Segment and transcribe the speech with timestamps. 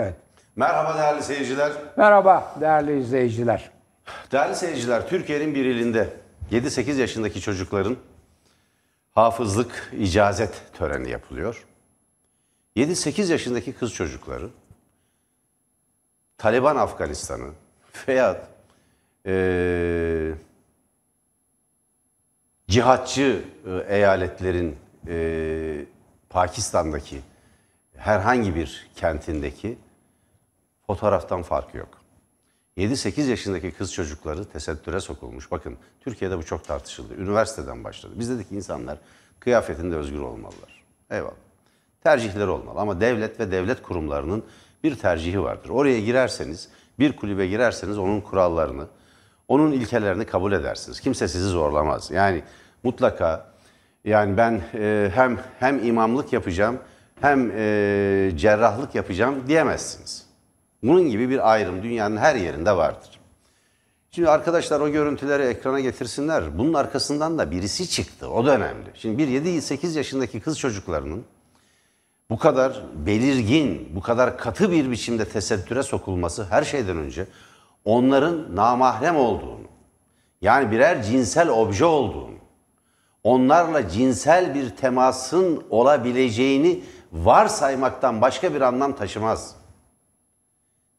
[0.00, 0.14] Evet.
[0.56, 1.72] Merhaba değerli seyirciler.
[1.96, 3.70] Merhaba değerli izleyiciler.
[4.32, 6.08] Değerli seyirciler, Türkiye'nin bir ilinde
[6.52, 7.96] 7-8 yaşındaki çocukların
[9.14, 11.66] hafızlık icazet töreni yapılıyor.
[12.76, 14.48] 7-8 yaşındaki kız çocukları
[16.38, 17.50] Taliban Afganistan'ı
[18.08, 18.40] veya
[19.24, 20.34] eee
[22.68, 24.76] cihatçı e, eyaletlerin
[25.08, 25.84] e,
[26.30, 27.20] Pakistan'daki
[27.96, 29.78] herhangi bir kentindeki
[30.94, 31.88] fotoğraftan farkı yok.
[32.76, 35.50] 7-8 yaşındaki kız çocukları tesettüre sokulmuş.
[35.50, 37.14] Bakın Türkiye'de bu çok tartışıldı.
[37.14, 38.12] Üniversiteden başladı.
[38.16, 38.98] Biz dedik ki insanlar
[39.40, 40.84] kıyafetinde özgür olmalılar.
[41.10, 41.34] Eyvallah.
[42.02, 44.44] Tercihleri olmalı ama devlet ve devlet kurumlarının
[44.84, 45.68] bir tercihi vardır.
[45.68, 48.86] Oraya girerseniz, bir kulübe girerseniz onun kurallarını,
[49.48, 51.00] onun ilkelerini kabul edersiniz.
[51.00, 52.10] Kimse sizi zorlamaz.
[52.10, 52.42] Yani
[52.82, 53.52] mutlaka
[54.04, 56.78] yani ben e, hem hem imamlık yapacağım
[57.20, 60.29] hem e, cerrahlık yapacağım diyemezsiniz.
[60.82, 63.20] Bunun gibi bir ayrım dünyanın her yerinde vardır.
[64.10, 66.58] Şimdi arkadaşlar o görüntüleri ekrana getirsinler.
[66.58, 68.30] Bunun arkasından da birisi çıktı.
[68.30, 68.90] O da önemli.
[68.94, 71.24] Şimdi bir 7-8 yaşındaki kız çocuklarının
[72.30, 77.26] bu kadar belirgin, bu kadar katı bir biçimde tesettüre sokulması her şeyden önce
[77.84, 79.66] onların namahrem olduğunu,
[80.40, 82.34] yani birer cinsel obje olduğunu,
[83.24, 89.59] onlarla cinsel bir temasın olabileceğini varsaymaktan başka bir anlam taşımaz.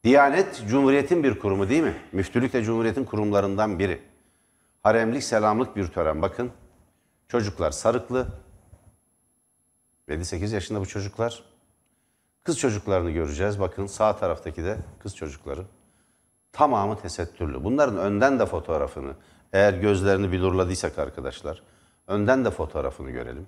[0.03, 1.95] Diyanet Cumhuriyet'in bir kurumu değil mi?
[2.11, 4.01] Müftülük de Cumhuriyet'in kurumlarından biri.
[4.83, 6.21] Haremlik, selamlık bir tören.
[6.21, 6.51] Bakın
[7.27, 8.27] çocuklar sarıklı.
[10.09, 11.43] 7-8 yaşında bu çocuklar.
[12.43, 13.59] Kız çocuklarını göreceğiz.
[13.59, 15.65] Bakın sağ taraftaki de kız çocukları.
[16.51, 17.63] Tamamı tesettürlü.
[17.63, 19.13] Bunların önden de fotoğrafını,
[19.53, 21.63] eğer gözlerini bilurladıysak arkadaşlar,
[22.07, 23.47] önden de fotoğrafını görelim.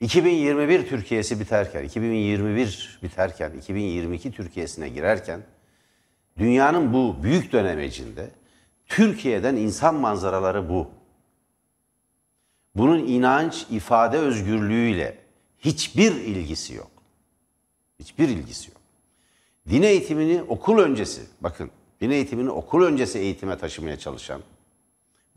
[0.00, 5.40] 2021 Türkiye'si biterken, 2021 biterken, 2022 Türkiye'sine girerken,
[6.38, 8.30] dünyanın bu büyük dönemecinde
[8.86, 10.90] Türkiye'den insan manzaraları bu.
[12.74, 15.18] Bunun inanç, ifade özgürlüğüyle
[15.58, 16.90] hiçbir ilgisi yok.
[17.98, 18.80] Hiçbir ilgisi yok.
[19.70, 21.70] Din eğitimini okul öncesi, bakın
[22.00, 24.40] din eğitimini okul öncesi eğitime taşımaya çalışan,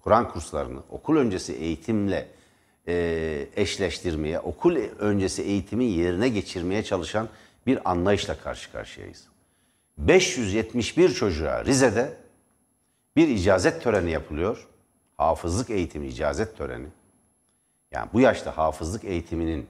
[0.03, 2.27] Kur'an kurslarını okul öncesi eğitimle
[2.88, 7.29] e, eşleştirmeye, okul öncesi eğitimi yerine geçirmeye çalışan
[7.66, 9.23] bir anlayışla karşı karşıyayız.
[9.97, 12.13] 571 çocuğa Rize'de
[13.15, 14.67] bir icazet töreni yapılıyor.
[15.17, 16.87] Hafızlık eğitimi icazet töreni.
[17.91, 19.67] Yani bu yaşta hafızlık eğitiminin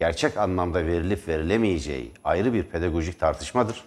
[0.00, 3.84] gerçek anlamda verilip verilemeyeceği ayrı bir pedagojik tartışmadır.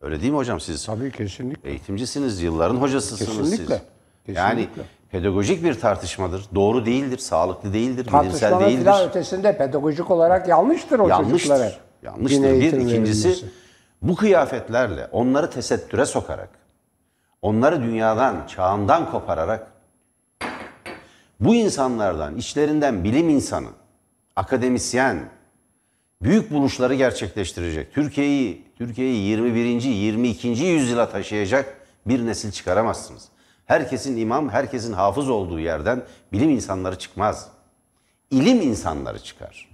[0.00, 0.86] Öyle değil mi hocam siz?
[0.86, 1.70] Tabii kesinlikle.
[1.70, 3.80] Eğitimcisiniz, yılların hocasısınız Kesinlikle,
[4.26, 4.36] siz.
[4.36, 4.82] Yani kesinlikle.
[5.10, 6.44] pedagojik bir tartışmadır.
[6.54, 8.80] Doğru değildir, sağlıklı değildir, bilimsel Tartışmanın değildir.
[8.80, 11.38] filan ötesinde pedagojik olarak yanlıştır o Yanlıştır.
[11.38, 11.72] çocuklara.
[12.02, 12.42] Yanlıştır.
[12.42, 13.46] Bir, ikincisi verilmesi.
[14.02, 16.50] Bu kıyafetlerle onları tesettüre sokarak,
[17.42, 19.72] onları dünyadan, çağından kopararak
[21.40, 23.68] bu insanlardan, içlerinden bilim insanı,
[24.36, 25.30] akademisyen,
[26.22, 29.82] büyük buluşları gerçekleştirecek, Türkiye'yi Türkiye'yi 21.
[29.82, 30.48] 22.
[30.48, 31.76] yüzyıla taşıyacak
[32.06, 33.28] bir nesil çıkaramazsınız.
[33.66, 37.48] Herkesin imam, herkesin hafız olduğu yerden bilim insanları çıkmaz.
[38.30, 39.68] İlim insanları çıkar.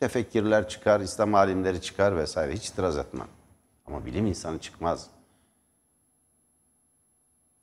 [0.00, 2.52] Tefekkirler çıkar, İslam alimleri çıkar vesaire.
[2.52, 3.26] Hiç itiraz etmem.
[3.90, 5.10] Ama bilim insanı çıkmaz.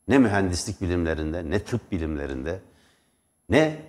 [0.08, 2.60] Ne mühendislik bilimlerinde, ne tıp bilimlerinde,
[3.50, 3.82] ne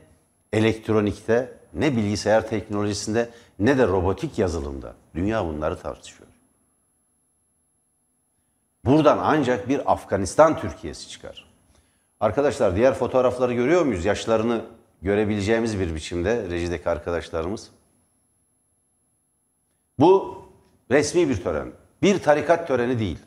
[0.53, 4.95] elektronikte, ne bilgisayar teknolojisinde, ne de robotik yazılımda.
[5.15, 6.29] Dünya bunları tartışıyor.
[8.85, 11.49] Buradan ancak bir Afganistan Türkiye'si çıkar.
[12.21, 14.05] Arkadaşlar diğer fotoğrafları görüyor muyuz?
[14.05, 14.65] Yaşlarını
[15.03, 17.71] görebileceğimiz bir biçimde rejideki arkadaşlarımız.
[19.99, 20.43] Bu
[20.91, 21.73] resmi bir tören.
[22.03, 23.19] Bir tarikat töreni değil.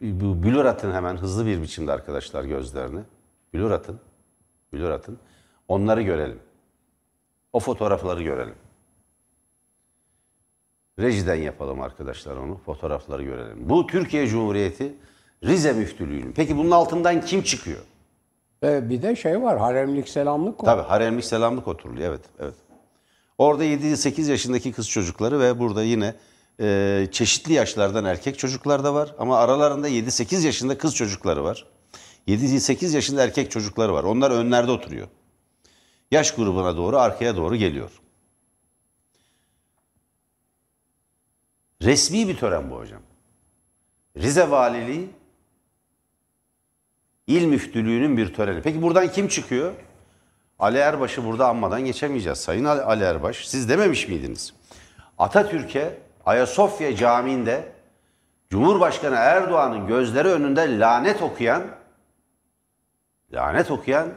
[0.00, 3.00] Bu blur atın hemen hızlı bir biçimde arkadaşlar gözlerini.
[3.54, 4.00] Blur atın.
[4.72, 5.18] Blur atın.
[5.68, 6.40] Onları görelim.
[7.52, 8.54] O fotoğrafları görelim.
[10.98, 12.58] Rejiden yapalım arkadaşlar onu.
[12.66, 13.68] Fotoğrafları görelim.
[13.68, 14.94] Bu Türkiye Cumhuriyeti
[15.44, 16.32] Rize Müftülüğü'nün.
[16.32, 17.80] Peki bunun altından kim çıkıyor?
[18.62, 20.58] Ve bir de şey var haremlik selamlık.
[20.58, 22.08] Tabii haremlik selamlık oturuluyor.
[22.08, 22.54] Evet, evet.
[23.38, 26.14] Orada 7-8 yaşındaki kız çocukları ve burada yine
[26.60, 29.14] e, çeşitli yaşlardan erkek çocuklar da var.
[29.18, 31.66] Ama aralarında 7-8 yaşında kız çocukları var.
[32.28, 34.04] 7-8 yaşında erkek çocukları var.
[34.04, 35.08] Onlar önlerde oturuyor.
[36.10, 37.90] Yaş grubuna doğru, arkaya doğru geliyor.
[41.82, 43.02] Resmi bir tören bu hocam.
[44.16, 45.10] Rize Valiliği
[47.26, 48.62] İl Müftülüğü'nün bir töreni.
[48.62, 49.72] Peki buradan kim çıkıyor?
[50.58, 52.38] Ali Erbaş'ı burada anmadan geçemeyeceğiz.
[52.38, 54.54] Sayın Ali Erbaş, siz dememiş miydiniz?
[55.18, 57.72] Atatürk'e Ayasofya Camii'nde
[58.50, 61.66] Cumhurbaşkanı Erdoğan'ın gözleri önünde lanet okuyan
[63.32, 64.12] lanet okuyan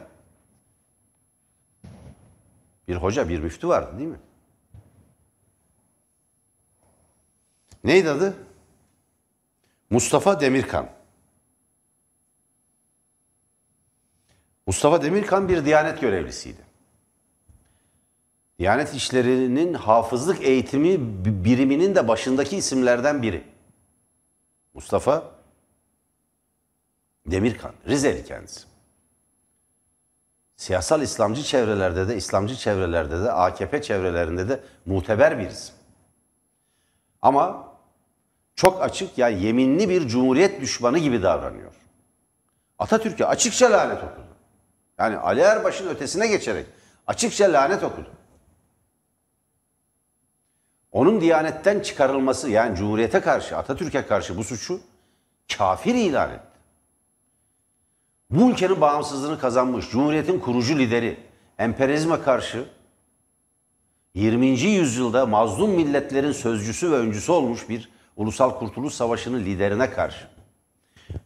[2.88, 4.20] bir hoca, bir müftü vardı değil mi?
[7.84, 8.34] Neydi adı?
[9.90, 10.88] Mustafa Demirkan.
[14.66, 16.71] Mustafa Demirkan bir Diyanet görevlisiydi.
[18.62, 20.96] Diyanet İşleri'nin hafızlık eğitimi
[21.44, 23.44] biriminin de başındaki isimlerden biri.
[24.74, 25.24] Mustafa
[27.26, 28.60] Demirkan, Rizeli kendisi.
[30.56, 35.74] Siyasal İslamcı çevrelerde de, İslamcı çevrelerde de, AKP çevrelerinde de muteber bir isim.
[37.22, 37.68] Ama
[38.54, 41.72] çok açık yani yeminli bir cumhuriyet düşmanı gibi davranıyor.
[42.78, 44.26] Atatürk'e açıkça lanet okudu.
[44.98, 46.66] Yani Ali Erbaş'ın ötesine geçerek
[47.06, 48.21] açıkça lanet okudu.
[50.92, 54.80] Onun Diyanet'ten çıkarılması yani Cumhuriyet'e karşı, Atatürk'e karşı bu suçu
[55.58, 56.46] kafir ilan etti.
[58.30, 61.16] Bu ülkenin bağımsızlığını kazanmış, Cumhuriyet'in kurucu lideri,
[61.58, 62.68] emperyalizme karşı
[64.14, 64.46] 20.
[64.46, 70.28] yüzyılda mazlum milletlerin sözcüsü ve öncüsü olmuş bir Ulusal Kurtuluş Savaşı'nın liderine karşı.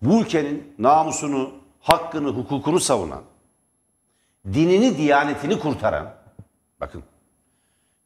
[0.03, 3.23] Bu ülkenin namusunu, hakkını, hukukunu savunan,
[4.53, 6.15] dinini, diyanetini kurtaran,
[6.81, 7.03] bakın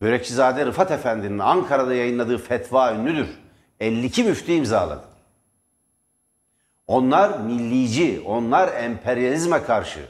[0.01, 3.29] Börekçizade Rıfat Efendi'nin Ankara'da yayınladığı fetva ünlüdür.
[3.81, 5.05] 52 müftü imzaladı.
[6.87, 10.01] Onlar millici, onlar emperyalizme karşı,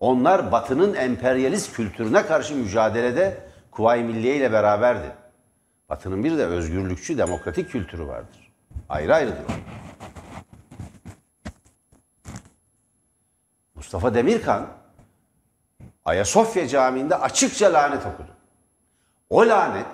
[0.00, 3.40] onlar batının emperyalist kültürüne karşı mücadelede
[3.70, 5.12] Kuvayi Milliye ile beraberdi.
[5.88, 8.52] Batının bir de özgürlükçü, demokratik kültürü vardır.
[8.88, 9.44] Ayrı ayrıdır.
[13.74, 14.68] Mustafa Demirkan
[16.04, 18.31] Ayasofya Camii'nde açıkça lanet okudu.
[19.32, 19.86] O lanet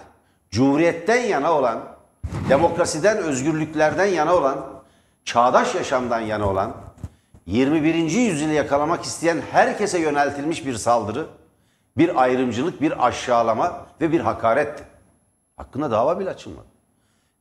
[0.51, 1.85] Cumhuriyet'ten yana olan,
[2.49, 4.67] demokrasiden, özgürlüklerden yana olan,
[5.25, 6.77] çağdaş yaşamdan yana olan,
[7.47, 7.95] 21.
[7.95, 11.27] yüzyılı yakalamak isteyen herkese yöneltilmiş bir saldırı,
[11.97, 14.85] bir ayrımcılık, bir aşağılama ve bir hakaretti.
[15.57, 16.67] Hakkında dava bile açılmadı.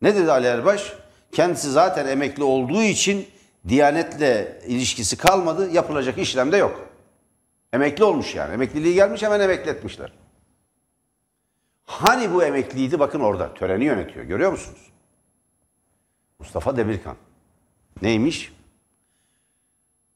[0.01, 0.93] Ne dedi Ali Erbaş?
[1.31, 3.27] Kendisi zaten emekli olduğu için
[3.67, 6.89] Diyanetle ilişkisi kalmadı, yapılacak işlem de yok.
[7.73, 8.53] Emekli olmuş yani.
[8.53, 10.11] Emekliliği gelmiş hemen emekli etmişler.
[11.87, 14.25] Hani bu emekliydi bakın orada töreni yönetiyor.
[14.25, 14.91] Görüyor musunuz?
[16.39, 17.15] Mustafa Demirkan.
[18.01, 18.53] Neymiş?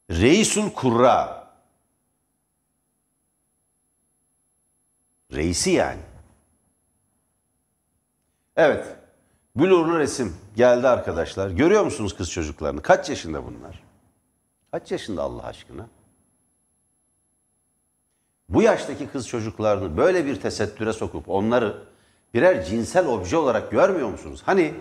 [0.09, 1.47] Reisul Kurra.
[5.31, 6.01] Reisi yani.
[8.55, 8.95] Evet.
[9.55, 11.49] Blurlu resim geldi arkadaşlar.
[11.49, 12.81] Görüyor musunuz kız çocuklarını?
[12.81, 13.83] Kaç yaşında bunlar?
[14.71, 15.87] Kaç yaşında Allah aşkına?
[18.53, 21.83] Bu yaştaki kız çocuklarını böyle bir tesettüre sokup onları
[22.33, 24.41] birer cinsel obje olarak görmüyor musunuz?
[24.45, 24.73] Hani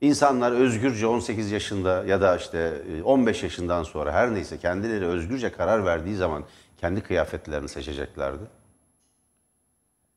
[0.00, 5.84] insanlar özgürce 18 yaşında ya da işte 15 yaşından sonra her neyse kendileri özgürce karar
[5.84, 6.44] verdiği zaman
[6.80, 8.42] kendi kıyafetlerini seçeceklerdi.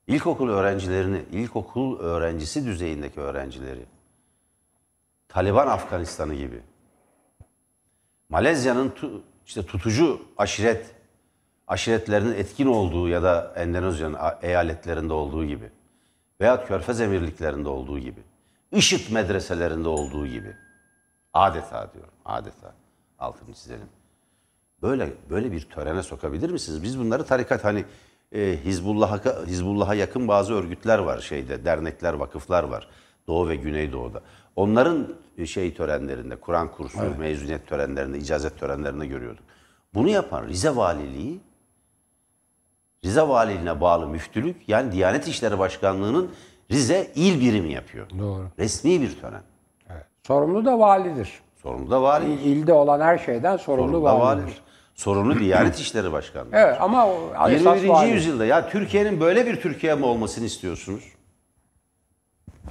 [0.07, 3.85] İlkokul öğrencilerini, ilkokul öğrencisi düzeyindeki öğrencileri,
[5.27, 6.61] Taliban Afganistan'ı gibi,
[8.29, 10.95] Malezya'nın tu, işte tutucu aşiret,
[11.73, 15.69] aşiretlerinin etkin olduğu ya da Endonezya'nın eyaletlerinde olduğu gibi
[16.41, 18.19] veya Körfez emirliklerinde olduğu gibi,
[18.71, 20.55] IŞİD medreselerinde olduğu gibi,
[21.33, 22.73] adeta diyorum, adeta
[23.19, 23.89] altını çizelim.
[24.81, 26.83] Böyle böyle bir törene sokabilir misiniz?
[26.83, 27.85] Biz bunları tarikat hani
[28.31, 32.87] e, Hizbullah'a Hizbullah'a yakın bazı örgütler var şeyde, dernekler, vakıflar var.
[33.27, 34.21] Doğu ve Güneydoğu'da.
[34.55, 35.15] Onların
[35.45, 37.19] şey törenlerinde, Kur'an kursu, evet.
[37.19, 39.43] mezuniyet törenlerinde, icazet törenlerinde görüyorduk.
[39.93, 41.39] Bunu yapan Rize Valiliği,
[43.03, 46.31] Rize Valiliğine bağlı müftülük, yani Diyanet İşleri Başkanlığı'nın
[46.71, 48.07] Rize il birimi yapıyor.
[48.19, 48.47] Doğru.
[48.59, 49.41] Resmi bir tören.
[49.89, 50.05] Evet.
[50.27, 51.41] Sorumlu da validir.
[51.63, 52.33] Sorumlu da vali.
[52.33, 54.43] İl, ilde olan her şeyden sorumlu, sorumlu validir.
[54.43, 54.61] validir.
[54.95, 56.49] Sorumlu Diyanet İşleri Başkanlığı.
[56.53, 57.87] Evet ama o 21.
[57.87, 58.09] Vali.
[58.09, 61.03] yüzyılda ya Türkiye'nin böyle bir Türkiye mi olmasını istiyorsunuz?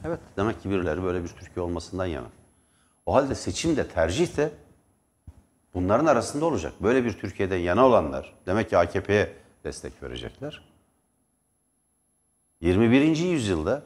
[0.07, 2.27] Evet demek ki birileri böyle bir Türkiye olmasından yana.
[3.07, 4.51] O halde seçim de tercih de
[5.75, 6.73] bunların arasında olacak.
[6.81, 9.33] Böyle bir Türkiye'den yana olanlar demek ki AKP'ye
[9.65, 10.63] destek verecekler.
[12.61, 13.17] 21.
[13.17, 13.83] yüzyılda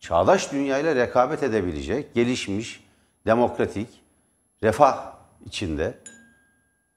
[0.00, 2.84] çağdaş dünyayla rekabet edebilecek, gelişmiş,
[3.26, 3.88] demokratik,
[4.62, 5.12] refah
[5.46, 5.94] içinde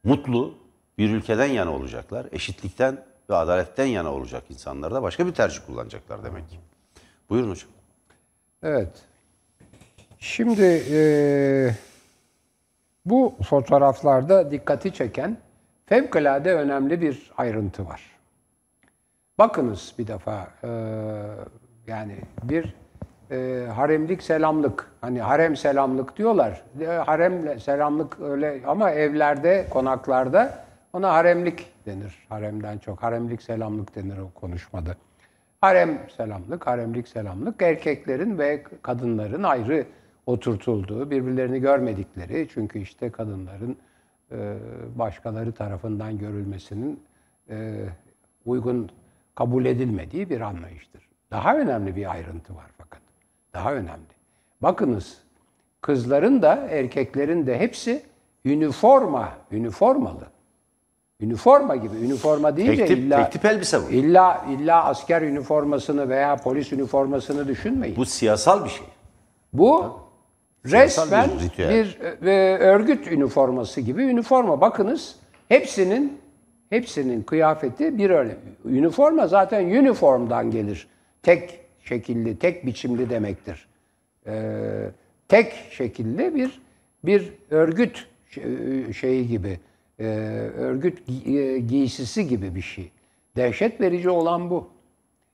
[0.04, 0.58] mutlu
[0.98, 2.28] bir ülkeden yana olacaklar.
[2.32, 6.60] Eşitlikten ve adaletten yana olacak insanlar da başka bir tercih kullanacaklar demek ki.
[7.30, 7.70] Buyurun hocam.
[8.64, 9.04] Evet.
[10.20, 11.00] Şimdi e,
[13.06, 15.38] bu fotoğraflarda dikkati çeken
[15.90, 18.02] fevkalade önemli bir ayrıntı var.
[19.38, 20.70] Bakınız bir defa e,
[21.88, 22.76] yani bir
[23.32, 24.92] e, haremlik selamlık.
[25.02, 26.62] Hani harem selamlık diyorlar.
[26.82, 32.26] E, haremle selamlık öyle ama evlerde, konaklarda ona haremlik denir.
[32.30, 33.04] Haremden çok.
[33.04, 34.96] Haremlik selamlık denir o konuşmada.
[35.62, 39.86] Harem selamlık, haremlik selamlık erkeklerin ve kadınların ayrı
[40.26, 43.78] oturtulduğu, birbirlerini görmedikleri çünkü işte kadınların
[44.96, 47.04] başkaları tarafından görülmesinin
[47.50, 47.86] e,
[48.46, 48.90] uygun
[49.36, 51.10] kabul edilmediği bir anlayıştır.
[51.32, 53.00] Daha önemli bir ayrıntı var fakat.
[53.54, 54.14] Daha önemli.
[54.62, 55.18] Bakınız
[55.82, 58.04] kızların da erkeklerin de hepsi
[58.46, 60.28] üniforma, üniformalı.
[61.22, 61.98] Üniforma gibi.
[61.98, 63.92] Üniforma deyince Tek tip, illa tek tip elbise bu.
[63.92, 67.96] illa illa asker üniformasını veya polis üniformasını düşünmeyin.
[67.96, 68.86] Bu siyasal bir şey.
[69.54, 70.00] Bu
[70.66, 71.30] resmen
[71.70, 74.62] bir bir e, örgüt üniforması gibi üniforma.
[74.62, 75.16] Bakınız
[75.48, 76.18] hepsinin
[76.70, 78.38] hepsinin kıyafeti bir öyle.
[78.66, 80.88] Üniforma zaten uniform'dan gelir.
[81.24, 83.68] Tek şekilli, tek biçimli demektir.
[84.28, 84.90] Ee,
[85.28, 86.62] tek şekilli bir
[87.06, 89.60] bir örgüt şey- şeyi gibi,
[90.00, 90.06] e,
[90.58, 92.92] örgüt gi- e, giysisi gibi bir şey.
[93.36, 94.70] Dehşet verici olan bu.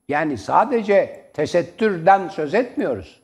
[0.08, 3.20] Yani sadece tesettürden söz etmiyoruz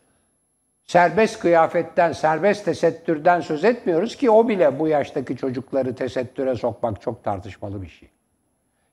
[0.93, 7.25] serbest kıyafetten, serbest tesettürden söz etmiyoruz ki o bile bu yaştaki çocukları tesettüre sokmak çok
[7.25, 8.09] tartışmalı bir şey.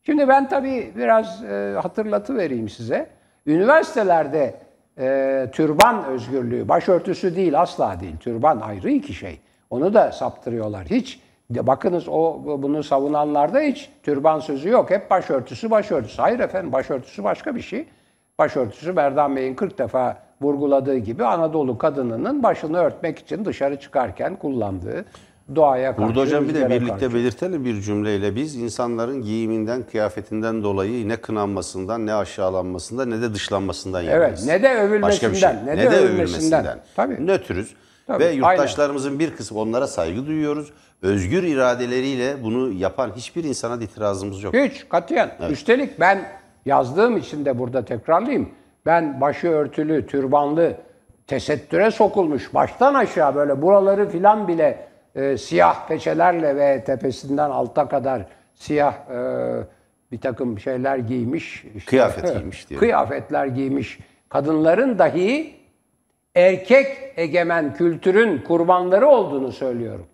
[0.04, 3.10] Şimdi ben tabii biraz e, hatırlatı vereyim size.
[3.46, 4.56] Üniversitelerde
[5.00, 8.18] e, türban özgürlüğü, başörtüsü değil asla değil.
[8.18, 9.40] Türban ayrı iki şey.
[9.70, 10.86] Onu da saptırıyorlar.
[10.86, 14.92] Hiç bakınız o bunu savunanlarda hiç türban sözü yok.
[14.92, 16.22] Hep başörtüsü başörtüsü.
[16.22, 17.88] Hayır efendim başörtüsü başka bir şey.
[18.38, 25.06] Başörtüsü Berdan Bey'in 40 defa vurguladığı gibi Anadolu kadınının başını örtmek için dışarı çıkarken kullandığı
[25.56, 27.14] doğaya karşı, Burada hocam bir de birlikte karşı.
[27.14, 34.04] belirtelim bir cümleyle biz insanların giyiminden, kıyafetinden dolayı ne kınanmasından, ne aşağılanmasından, ne de dışlanmasından
[34.04, 34.46] Evet, yanayız.
[34.48, 35.50] ne de övülmesinden, Başka bir şey.
[35.50, 36.60] ne Ne, de de övülmesinden.
[36.66, 36.80] övülmesinden.
[36.96, 37.28] Tabii.
[37.28, 37.74] Nötrüz.
[38.08, 38.38] Tabii, Ve aynen.
[38.38, 40.74] yurttaşlarımızın bir kısmı onlara saygı duyuyoruz.
[41.02, 44.54] Özgür iradeleriyle bunu yapan hiçbir insana itirazımız yok.
[44.54, 45.32] Hiç katiyen.
[45.50, 46.22] Üstelik ben
[46.66, 48.50] yazdığım için de burada tekrarlayayım.
[48.90, 50.74] Ben başı örtülü, türbanlı,
[51.28, 58.26] tesettüre sokulmuş, baştan aşağı böyle buraları filan bile e, siyah peçelerle ve tepesinden alta kadar
[58.56, 59.20] siyah e,
[60.12, 61.66] bir takım şeyler giymiş.
[61.76, 62.80] işte, Kıyafet giymiş diyor.
[62.80, 64.00] Kıyafetler giymiş.
[64.30, 65.56] Kadınların dahi
[66.36, 70.06] erkek egemen kültürün kurbanları olduğunu söylüyorum.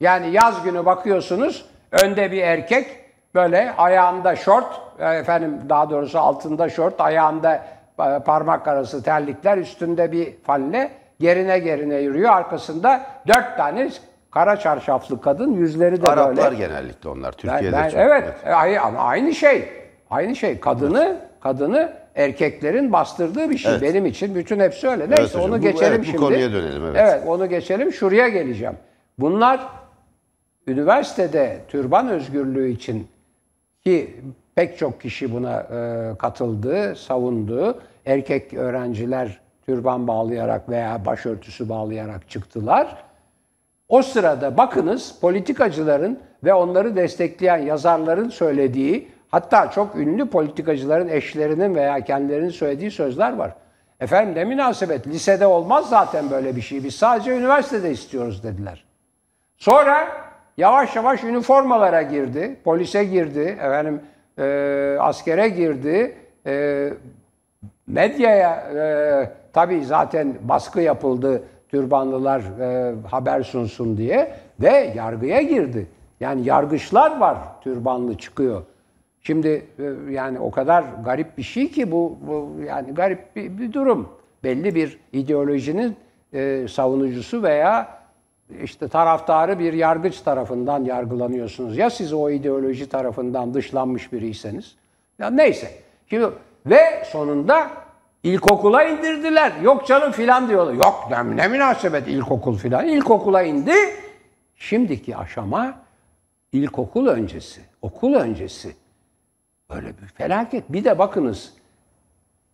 [0.00, 1.66] Yani yaz günü bakıyorsunuz
[2.04, 2.86] önde bir erkek
[3.34, 10.34] böyle ayağında şort, e, efendim daha doğrusu altında şort, ayağında parmak arası terlikler, üstünde bir
[10.42, 12.30] falle gerine gerine yürüyor.
[12.30, 13.90] Arkasında dört tane
[14.30, 16.66] kara çarşaflı kadın, yüzleri de Araplar böyle.
[16.66, 17.32] genellikle onlar.
[17.32, 17.98] Ben- Türkiye'de ben- çok.
[18.00, 19.68] evet, e, ay- ama aynı şey.
[20.10, 20.60] Aynı şey.
[20.60, 23.72] Kadını kadını erkeklerin bastırdığı bir şey.
[23.72, 23.82] Evet.
[23.82, 25.10] Benim için bütün hepsi öyle.
[25.10, 26.18] Neyse hocam, onu bu- geçelim evet, bu şimdi.
[26.18, 26.96] konuya dönelim, evet.
[27.00, 27.92] Evet, onu geçelim.
[27.92, 28.76] Şuraya geleceğim.
[29.18, 29.60] Bunlar
[30.66, 33.08] üniversitede türban özgürlüğü için
[33.84, 34.20] ki
[34.54, 37.80] pek çok kişi buna e, katıldı, savundu.
[38.06, 42.96] Erkek öğrenciler türban bağlayarak veya başörtüsü bağlayarak çıktılar.
[43.88, 52.04] O sırada bakınız politikacıların ve onları destekleyen yazarların söylediği hatta çok ünlü politikacıların eşlerinin veya
[52.04, 53.54] kendilerinin söylediği sözler var.
[54.00, 58.84] Efendim ne münasebet lisede olmaz zaten böyle bir şey biz sadece üniversitede istiyoruz dediler.
[59.56, 60.08] Sonra
[60.56, 64.00] yavaş yavaş üniformalara girdi, polise girdi, efendim
[64.38, 66.88] e, askere girdi, e,
[67.86, 75.86] medyaya e, tabii zaten baskı yapıldı türbanlılar e, haber sunsun diye ve yargıya girdi.
[76.20, 78.62] Yani yargıçlar var türbanlı çıkıyor.
[79.20, 83.72] Şimdi e, yani o kadar garip bir şey ki bu, bu yani garip bir, bir
[83.72, 84.08] durum.
[84.44, 85.96] Belli bir ideolojinin
[86.32, 88.01] e, savunucusu veya
[88.62, 91.76] işte taraftarı bir yargıç tarafından yargılanıyorsunuz.
[91.76, 94.76] Ya siz o ideoloji tarafından dışlanmış biriyseniz.
[95.18, 95.70] Ya neyse.
[96.06, 96.26] Şimdi
[96.66, 97.70] ve sonunda
[98.22, 99.52] ilkokula indirdiler.
[99.62, 100.74] Yok canım filan diyorlar.
[100.74, 102.88] Yok ne, ne münasebet ilkokul filan.
[102.88, 103.74] İlkokula indi.
[104.56, 105.74] Şimdiki aşama
[106.52, 108.76] ilkokul öncesi, okul öncesi.
[109.70, 110.64] Böyle bir felaket.
[110.68, 111.52] Bir de bakınız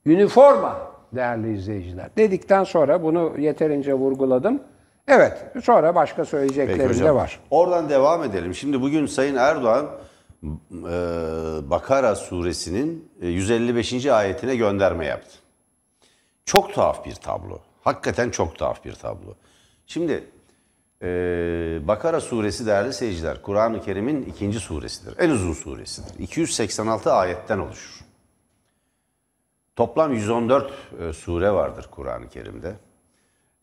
[0.06, 0.78] üniforma
[1.12, 2.10] değerli izleyiciler.
[2.16, 4.62] Dedikten sonra bunu yeterince vurguladım.
[5.08, 7.06] Evet, sonra başka söyleyeceklerim hocam.
[7.06, 7.40] de var.
[7.50, 8.54] Oradan devam edelim.
[8.54, 9.90] Şimdi bugün Sayın Erdoğan
[10.44, 10.48] e,
[11.70, 14.06] Bakara suresinin e, 155.
[14.06, 15.38] ayetine gönderme yaptı.
[16.44, 17.58] Çok tuhaf bir tablo.
[17.80, 19.34] Hakikaten çok tuhaf bir tablo.
[19.86, 20.24] Şimdi
[21.02, 21.08] e,
[21.88, 25.14] Bakara suresi değerli seyirciler, Kur'an-ı Kerim'in ikinci suresidir.
[25.18, 26.18] En uzun suresidir.
[26.18, 28.00] 286 ayetten oluşur.
[29.76, 32.74] Toplam 114 e, sure vardır Kur'an-ı Kerim'de.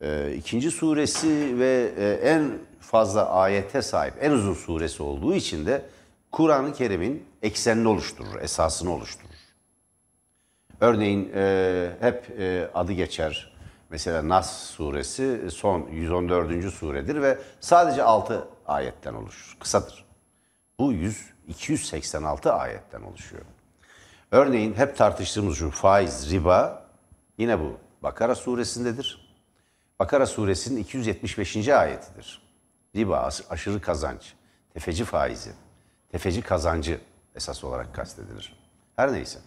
[0.01, 5.85] E, İkinci suresi ve e, en fazla ayete sahip, en uzun suresi olduğu için de
[6.31, 9.35] Kur'an-ı Kerim'in eksenini oluşturur, esasını oluşturur.
[10.81, 13.55] Örneğin e, hep e, adı geçer.
[13.89, 16.73] Mesela Nas suresi son 114.
[16.73, 19.57] suredir ve sadece 6 ayetten oluşur.
[19.59, 20.05] Kısadır.
[20.79, 23.43] Bu 100 286 ayetten oluşuyor.
[24.31, 26.85] Örneğin hep tartıştığımız şu faiz, riba
[27.37, 29.24] yine bu Bakara suresindedir.
[29.99, 31.67] Bakara suresinin 275.
[31.67, 32.41] ayetidir.
[32.95, 34.33] Riba, aşırı kazanç,
[34.73, 35.51] tefeci faizi,
[36.11, 36.99] tefeci kazancı
[37.35, 38.59] esas olarak kastedilir.
[38.95, 39.39] Her neyse.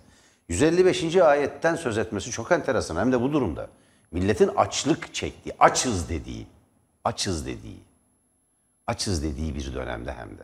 [0.49, 1.17] 155.
[1.17, 2.97] ayetten söz etmesi çok enteresan.
[2.97, 3.69] Hem de bu durumda.
[4.11, 6.47] Milletin açlık çektiği, açız dediği,
[7.05, 7.81] açız dediği,
[8.87, 10.43] açız dediği bir dönemde hem de.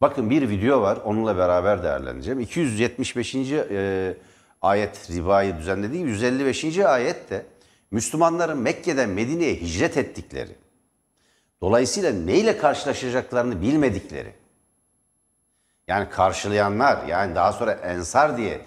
[0.00, 2.40] Bakın bir video var, onunla beraber değerlendireceğim.
[2.40, 3.34] 275.
[3.34, 4.16] e,
[4.62, 6.78] ayet ribayı düzenlediği 155.
[6.78, 7.46] ayette
[7.90, 10.56] Müslümanların Mekke'den Medine'ye hicret ettikleri,
[11.60, 14.32] dolayısıyla neyle karşılaşacaklarını bilmedikleri,
[15.88, 18.60] yani karşılayanlar, yani daha sonra ensar diye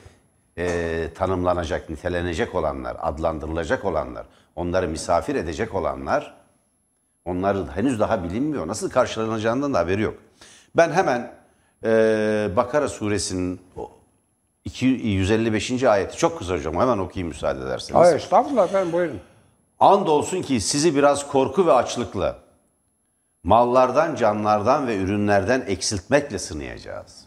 [0.57, 4.25] e, tanımlanacak, nitelenecek olanlar, adlandırılacak olanlar,
[4.55, 6.43] onları misafir edecek olanlar,
[7.25, 8.67] onları henüz daha bilinmiyor.
[8.67, 10.15] Nasıl karşılanacağından da haberi yok.
[10.75, 11.33] Ben hemen
[11.83, 13.61] e, Bakara suresinin
[14.65, 15.83] o 2 155.
[15.83, 18.01] ayeti çok kısa hocam hemen okuyayım müsaade ederseniz.
[18.01, 19.19] Hayır estağfurullah efendim buyurun.
[19.79, 22.39] Andolsun ki sizi biraz korku ve açlıkla,
[23.43, 27.25] mallardan, canlardan ve ürünlerden eksiltmekle sınayacağız.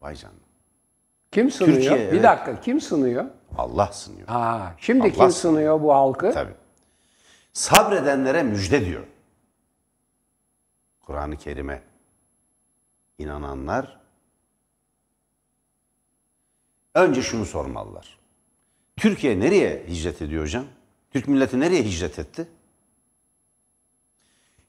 [0.00, 0.38] Vay canına.
[1.32, 1.76] Kim sınıyor?
[1.76, 2.22] Türkiye, bir evet.
[2.22, 3.24] dakika kim sınıyor?
[3.58, 4.28] Allah sınıyor.
[4.28, 6.32] Ha, şimdi Allah kim sınıyor bu halkı?
[6.32, 6.54] Tabii.
[7.52, 9.04] Sabredenlere müjde diyor.
[11.00, 11.82] Kur'an-ı Kerim'e
[13.18, 13.99] inananlar
[16.94, 18.18] önce şunu sormalılar.
[18.96, 20.64] Türkiye nereye hicret ediyor hocam?
[21.12, 22.48] Türk milleti nereye hicret etti?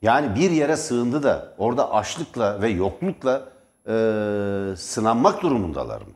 [0.01, 3.49] Yani bir yere sığındı da orada açlıkla ve yoklukla
[3.87, 3.93] e,
[4.77, 6.07] sınanmak durumundalar mı?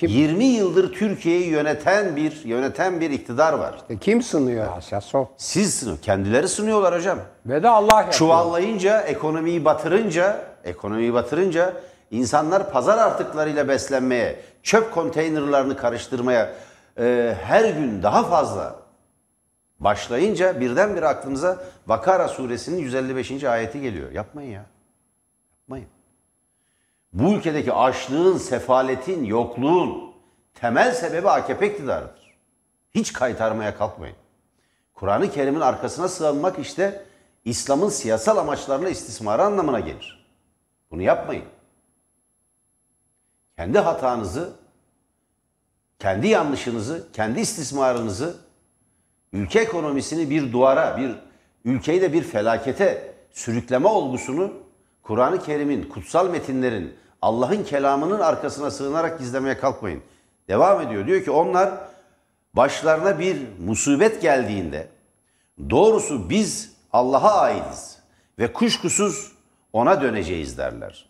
[0.00, 3.74] 20 yıldır Türkiye'yi yöneten bir yöneten bir iktidar var.
[3.90, 5.28] E, Kim sınıyor esas o?
[5.36, 5.98] Siz sınıyor.
[6.02, 7.18] Kendileri sınıyorlar hocam.
[7.46, 8.12] Ve de Allah yapıyor.
[8.12, 11.74] Çuvallayınca, ekonomiyi batırınca, ekonomiyi batırınca
[12.10, 16.54] insanlar pazar artıklarıyla beslenmeye, çöp konteynerlarını karıştırmaya
[16.98, 18.76] e, her gün daha fazla
[19.80, 23.44] başlayınca birdenbire aklınıza Bakara suresinin 155.
[23.44, 24.12] ayeti geliyor.
[24.12, 24.64] Yapmayın ya.
[25.58, 25.88] Yapmayın.
[27.12, 30.12] Bu ülkedeki açlığın, sefaletin, yokluğun
[30.54, 32.36] temel sebebi AKP iktidarıdır.
[32.94, 34.16] Hiç kaytarmaya kalkmayın.
[34.94, 37.04] Kur'an-ı Kerim'in arkasına sığınmak işte
[37.44, 40.26] İslam'ın siyasal amaçlarına istismarı anlamına gelir.
[40.90, 41.44] Bunu yapmayın.
[43.62, 44.52] Kendi hatanızı,
[45.98, 48.36] kendi yanlışınızı, kendi istismarınızı,
[49.32, 51.12] ülke ekonomisini bir duvara, bir
[51.64, 54.52] ülkeyi de bir felakete sürükleme olgusunu
[55.02, 60.02] Kur'an-ı Kerim'in, kutsal metinlerin, Allah'ın kelamının arkasına sığınarak gizlemeye kalkmayın.
[60.48, 61.06] Devam ediyor.
[61.06, 61.70] Diyor ki onlar
[62.54, 64.88] başlarına bir musibet geldiğinde
[65.70, 67.98] doğrusu biz Allah'a aitiz
[68.38, 69.32] ve kuşkusuz
[69.72, 71.08] ona döneceğiz derler.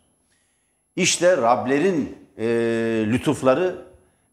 [0.97, 2.45] İşte Rablerin e,
[3.07, 3.85] lütufları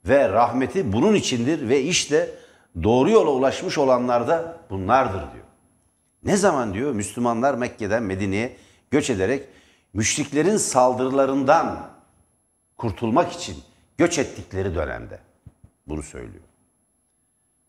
[0.06, 2.30] ve rahmeti bunun içindir ve işte
[2.84, 5.46] doğru yola ulaşmış olanlar da bunlardır diyor.
[6.24, 8.56] Ne zaman diyor Müslümanlar Mekke'den Medine'ye
[8.92, 9.48] göç ederek
[9.94, 11.90] müşriklerin saldırılarından
[12.78, 13.58] kurtulmak için
[13.98, 15.20] göç ettikleri dönemde
[15.88, 16.44] bunu söylüyor.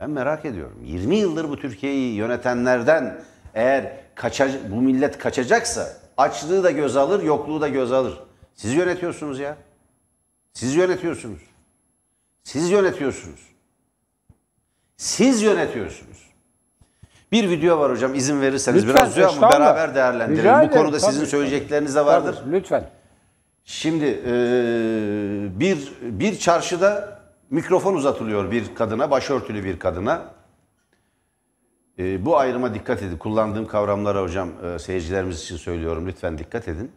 [0.00, 0.78] Ben merak ediyorum.
[0.84, 3.22] 20 yıldır bu Türkiye'yi yönetenlerden
[3.54, 8.20] eğer kaça, bu millet kaçacaksa açlığı da göz alır, yokluğu da göz alır.
[8.54, 9.56] Siz yönetiyorsunuz ya.
[10.52, 11.40] Siz yönetiyorsunuz.
[12.42, 13.40] Siz yönetiyorsunuz.
[14.96, 16.30] Siz yönetiyorsunuz.
[17.32, 19.52] Bir video var hocam izin verirseniz Lütfen, biraz estağfurullah.
[19.52, 20.42] beraber değerlendirelim.
[20.44, 21.30] Rica Bu ederim, konuda sizin tabii.
[21.30, 22.36] söyleyecekleriniz de vardır.
[22.44, 22.90] Tabii, lütfen.
[23.64, 24.32] Şimdi e,
[25.60, 30.34] bir bir çarşıda mikrofon uzatılıyor bir kadına, başörtülü bir kadına.
[31.98, 33.16] E, bu ayrıma dikkat edin.
[33.16, 36.06] Kullandığım kavramlara hocam e, seyircilerimiz için söylüyorum.
[36.08, 36.92] Lütfen dikkat edin.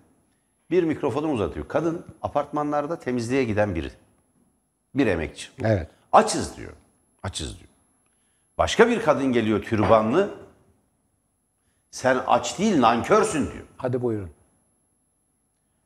[0.73, 1.67] Bir mikrofonu uzatıyor.
[1.67, 3.91] Kadın apartmanlarda temizliğe giden biri.
[4.95, 5.49] Bir emekçi.
[5.63, 5.89] Evet.
[6.11, 6.71] Açız diyor.
[7.23, 7.69] Açız diyor.
[8.57, 10.35] Başka bir kadın geliyor türbanlı.
[11.91, 13.63] Sen aç değil nankörsün diyor.
[13.77, 14.29] Hadi buyurun.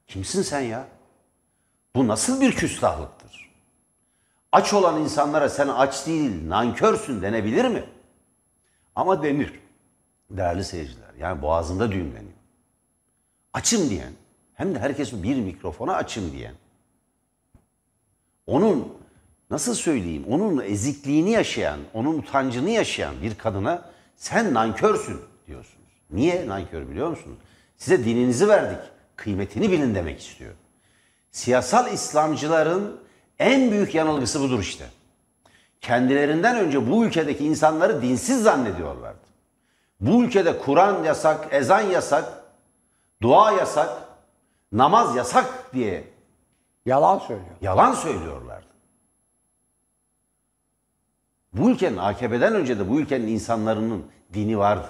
[0.08, 0.88] Kimsin sen ya?
[1.96, 3.52] Bu nasıl bir küstahlıktır?
[4.52, 7.90] Aç olan insanlara sen aç değil, nankörsün denebilir mi?
[8.96, 9.60] Ama denir.
[10.30, 12.38] Değerli seyirciler, yani boğazında düğümleniyor.
[13.54, 14.14] Açım diyen,
[14.58, 16.54] hem de herkes bir mikrofona açım diyen.
[18.48, 18.94] Onun
[19.52, 25.88] nasıl söyleyeyim onun ezikliğini yaşayan, onun utancını yaşayan bir kadına sen nankörsün diyorsunuz.
[26.12, 27.38] Niye nankör biliyor musunuz?
[27.78, 28.80] Size dininizi verdik,
[29.16, 30.54] kıymetini bilin demek istiyor.
[31.32, 33.00] Siyasal İslamcıların
[33.40, 34.86] en büyük yanılgısı budur işte.
[35.82, 39.28] Kendilerinden önce bu ülkedeki insanları dinsiz zannediyorlardı.
[40.00, 42.44] Bu ülkede Kur'an yasak, ezan yasak,
[43.22, 44.07] dua yasak,
[44.72, 46.04] namaz yasak diye
[46.86, 47.56] Yalan söylüyor.
[47.62, 48.68] yalan söylüyorlardı.
[51.54, 54.90] Bu ülkenin AKP'den önce de bu ülkenin insanların dini vardı.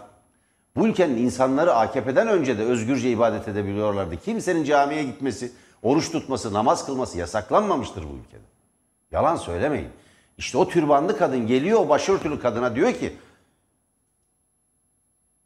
[0.76, 4.18] Bu ülkenin insanları AKP'den önce de özgürce ibadet edebiliyorlardı.
[4.18, 8.46] Kimsenin camiye gitmesi, oruç tutması, namaz kılması yasaklanmamıştır bu ülkede.
[9.12, 9.90] Yalan söylemeyin.
[10.38, 13.18] İşte o türbanlı kadın geliyor o başörtülü kadına diyor ki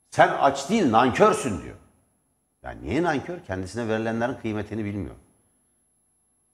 [0.10, 1.76] sen aç değil nankörsün diyor.
[2.63, 3.39] Yani niye nankör?
[3.47, 5.15] Kendisine verilenlerin kıymetini bilmiyor.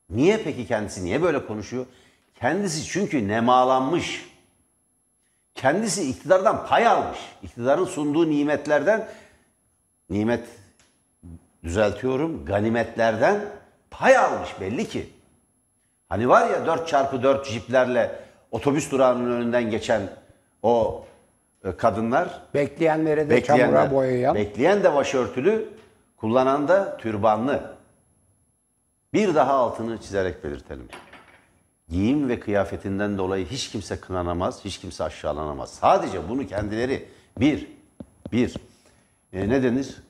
[0.09, 1.85] Niye peki kendisi niye böyle konuşuyor?
[2.35, 4.29] Kendisi çünkü nemalanmış.
[5.55, 7.19] Kendisi iktidardan pay almış.
[7.43, 9.07] İktidarın sunduğu nimetlerden
[10.09, 10.43] nimet
[11.63, 13.45] düzeltiyorum ganimetlerden
[13.91, 15.09] pay almış belli ki.
[16.09, 18.19] Hani var ya 4 çarpı 4 jiplerle
[18.51, 20.01] otobüs durağının önünden geçen
[20.63, 21.05] o
[21.63, 24.35] e, kadınlar Bekleyenleri de çamura boyayan.
[24.35, 25.69] Bekleyen de başörtülü,
[26.17, 27.77] kullanan da türbanlı.
[29.13, 30.87] Bir daha altını çizerek belirtelim.
[31.89, 35.69] Giyim ve kıyafetinden dolayı hiç kimse kınanamaz, hiç kimse aşağılanamaz.
[35.69, 37.67] Sadece bunu kendileri bir,
[38.31, 38.55] bir,
[39.33, 40.03] e, ne denir?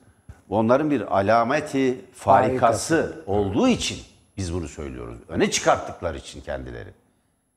[0.48, 3.98] Onların bir alameti farikası olduğu için
[4.36, 5.18] biz bunu söylüyoruz.
[5.28, 6.90] Öne çıkarttıkları için kendileri.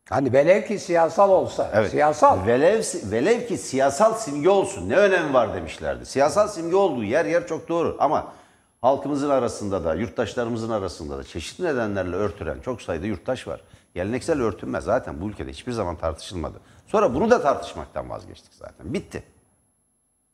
[0.09, 1.85] Hani velev ki siyasal olsa.
[1.89, 2.45] Siyasal.
[2.45, 4.89] Velev, velev ki siyasal simge olsun.
[4.89, 6.05] Ne önemi var demişlerdi.
[6.05, 7.95] Siyasal simge olduğu yer yer çok doğru.
[7.99, 8.33] Ama
[8.81, 13.61] halkımızın arasında da, yurttaşlarımızın arasında da çeşitli nedenlerle örtülen çok sayıda yurttaş var.
[13.93, 16.61] Geleneksel örtünme zaten bu ülkede hiçbir zaman tartışılmadı.
[16.87, 18.93] Sonra bunu da tartışmaktan vazgeçtik zaten.
[18.93, 19.23] Bitti.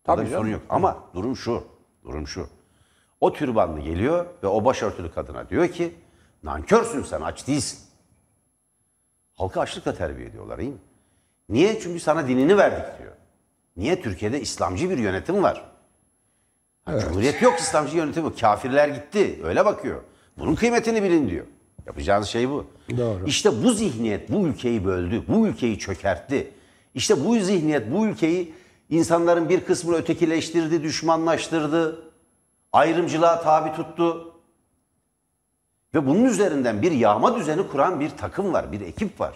[0.04, 0.62] Tabii bir sorun yok.
[0.70, 1.64] Ama durum şu.
[2.04, 2.50] Durum şu.
[3.22, 5.96] O türbanlı geliyor ve o başörtülü kadına diyor ki
[6.44, 7.80] nankörsün sen aç değilsin.
[9.34, 10.78] Halkı açlıkla terbiye ediyorlar iyi mi?
[11.50, 11.80] Niye?
[11.80, 13.14] Çünkü sana dinini verdik diyor.
[13.78, 14.02] Niye?
[14.02, 15.77] Türkiye'de İslamcı bir yönetim var.
[16.88, 18.39] Cumhuriyet yok, İslamcı yönetim yok.
[18.39, 19.39] Kafirler gitti.
[19.43, 20.02] Öyle bakıyor.
[20.38, 21.45] Bunun kıymetini bilin diyor.
[21.86, 22.65] Yapacağınız şey bu.
[22.97, 23.26] Doğru.
[23.26, 25.23] İşte bu zihniyet bu ülkeyi böldü.
[25.28, 26.54] Bu ülkeyi çökertti.
[26.93, 28.54] İşte bu zihniyet bu ülkeyi
[28.89, 32.12] insanların bir kısmını ötekileştirdi, düşmanlaştırdı.
[32.73, 34.34] Ayrımcılığa tabi tuttu.
[35.93, 39.36] Ve bunun üzerinden bir yağma düzeni kuran bir takım var, bir ekip var.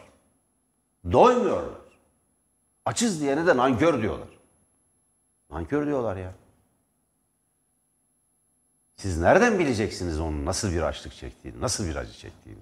[1.12, 1.82] Doymuyorlar.
[2.86, 4.28] Açız diyene de nankör diyorlar.
[5.50, 6.34] Nankör diyorlar ya.
[9.02, 12.62] Siz nereden bileceksiniz onun nasıl bir açlık çektiğini, nasıl bir acı çektiğini?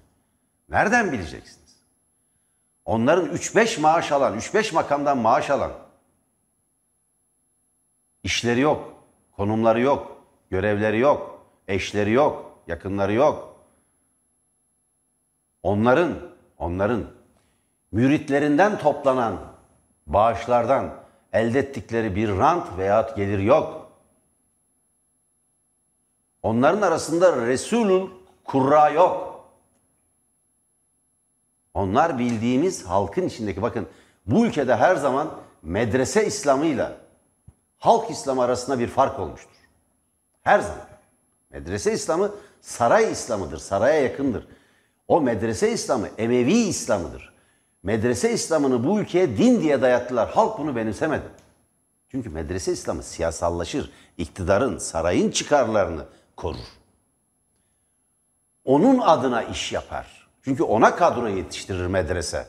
[0.69, 1.75] Nereden bileceksiniz?
[2.85, 5.71] Onların 3-5 maaş alan, 3-5 makamdan maaş alan,
[8.23, 8.93] işleri yok,
[9.35, 13.65] konumları yok, görevleri yok, eşleri yok, yakınları yok.
[15.63, 16.15] Onların,
[16.57, 17.05] onların
[17.91, 19.37] müritlerinden toplanan
[20.07, 20.95] bağışlardan
[21.33, 23.78] elde ettikleri bir rant veyahut gelir yok.
[26.43, 28.09] Onların arasında Resulül
[28.43, 29.45] Kurra yok.
[31.73, 33.87] Onlar bildiğimiz halkın içindeki bakın
[34.25, 35.31] bu ülkede her zaman
[35.63, 36.97] medrese İslam'ıyla
[37.77, 39.55] halk İslamı arasında bir fark olmuştur.
[40.41, 40.89] Her zaman.
[41.49, 44.47] Medrese İslamı saray İslam'ıdır, saraya yakındır.
[45.07, 47.33] O medrese İslamı Emevi İslam'ıdır.
[47.83, 50.29] Medrese İslam'ını bu ülkeye din diye dayattılar.
[50.29, 51.25] Halk bunu benimsemedi.
[52.11, 53.91] Çünkü medrese İslamı siyasallaşır.
[54.17, 56.05] iktidarın, sarayın çıkarlarını
[56.39, 56.67] korur.
[58.65, 60.27] Onun adına iş yapar.
[60.41, 62.47] Çünkü ona kadro yetiştirir medrese.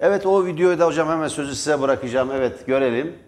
[0.00, 2.30] Evet o videoyu da hocam hemen sözü size bırakacağım.
[2.32, 3.18] Evet görelim.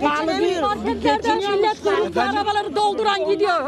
[0.00, 0.60] Geçinemiyoruz.
[0.60, 3.64] Marketlerden millet kuyruklu arabaları dolduran gidiyor.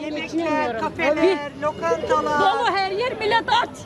[0.00, 2.40] Yemekler, kafeler, lokantalar.
[2.40, 3.76] Dolu her yer millet aç.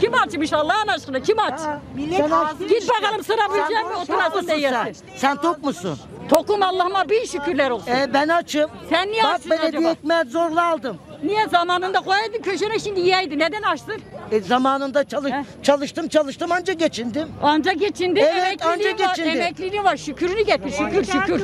[0.00, 1.60] Kim açmış Allah'ın aşkına kim aç?
[1.94, 5.06] Millet ağzını Git bakalım sıra bilecek mi oturasın da yersin.
[5.16, 5.98] Sen tok musun?
[6.28, 7.90] Tokum Allah'ıma bin şükürler olsun.
[7.90, 8.70] Ee, ben açım.
[8.90, 9.88] Sen niye Bak açsın belediye acaba?
[9.90, 10.98] ekmeği zorla aldım.
[11.22, 13.38] Niye zamanında koyaydın köşene şimdi yiyeydi.
[13.38, 14.02] Neden açtın?
[14.32, 17.28] E, zamanında çalış, çalıştım çalıştım anca geçindim.
[17.42, 18.20] Anca geçindi.
[18.20, 19.14] Evet, emekliliği anca var.
[19.14, 19.28] geçindi.
[19.38, 19.96] Emekliliği var.
[19.96, 20.70] Şükürünü getir.
[20.70, 21.40] Şükür şükür.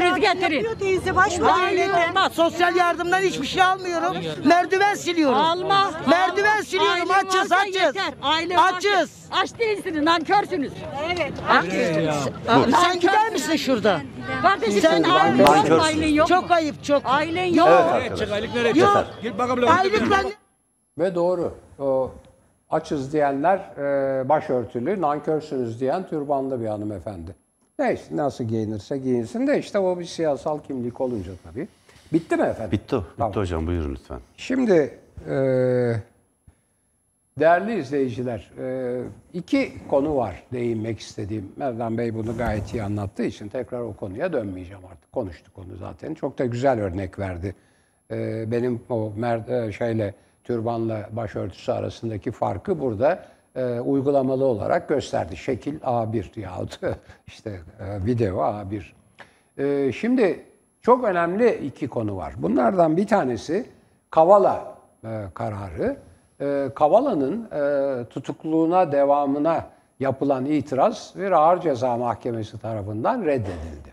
[0.00, 0.54] yardım getirin.
[0.54, 2.32] yapıyor teyze baş Hayır olmaz.
[2.32, 4.16] Sosyal yardımdan hiçbir şey almıyorum.
[4.44, 5.38] Merdiven siliyorum.
[5.38, 5.90] Alma.
[6.06, 6.62] Merdiven alma.
[6.62, 7.10] siliyorum.
[7.10, 7.74] Ailen Açız açız.
[7.74, 8.14] yeter.
[8.22, 8.92] Ailen Açız.
[8.92, 10.02] varsa- Aç değilsiniz.
[10.02, 10.72] Nankörsünüz.
[11.16, 11.32] Evet.
[12.82, 14.00] Sen gider misin şuradan?
[14.42, 15.80] Kardeşim Sen ailen yok.
[15.82, 16.28] Ailen yok.
[16.28, 17.02] Çok ayıp çok.
[17.06, 17.68] Ailen yok.
[17.94, 18.74] Evet arkadaşlar.
[18.74, 19.06] Yok.
[19.22, 19.68] Git bakalım.
[19.78, 20.16] Aylıkla
[20.98, 21.54] Ve doğru.
[21.78, 22.10] O
[22.70, 27.34] Açız diyenler e, başörtülü, nankörsünüz diyen türbanlı bir hanımefendi.
[27.78, 31.68] Neyse nasıl giyinirse giyinsin de işte o bir siyasal kimlik olunca tabii.
[32.12, 32.72] Bitti mi efendim?
[32.72, 33.32] Bitti, bitti Tamam.
[33.32, 34.18] hocam buyurun lütfen.
[34.36, 35.34] Şimdi e,
[37.38, 38.98] değerli izleyiciler, e,
[39.32, 41.52] iki konu var değinmek istediğim.
[41.56, 45.12] Merdan Bey bunu gayet iyi anlattığı için tekrar o konuya dönmeyeceğim artık.
[45.12, 46.14] Konuştuk onu zaten.
[46.14, 47.54] Çok da güzel örnek verdi.
[48.10, 50.14] E, benim o mer- e, şeyle
[50.48, 53.24] türbanla başörtüsü arasındaki farkı burada
[53.56, 55.36] e, uygulamalı olarak gösterdi.
[55.36, 56.80] Şekil A1 yahut
[57.26, 58.82] işte e, video A1.
[59.58, 60.44] E, şimdi
[60.82, 62.34] çok önemli iki konu var.
[62.38, 63.66] Bunlardan bir tanesi
[64.10, 65.96] Kavala e, kararı.
[66.40, 69.66] E, Kavala'nın e, tutukluluğuna devamına
[70.00, 73.92] yapılan itiraz bir ağır ceza mahkemesi tarafından reddedildi.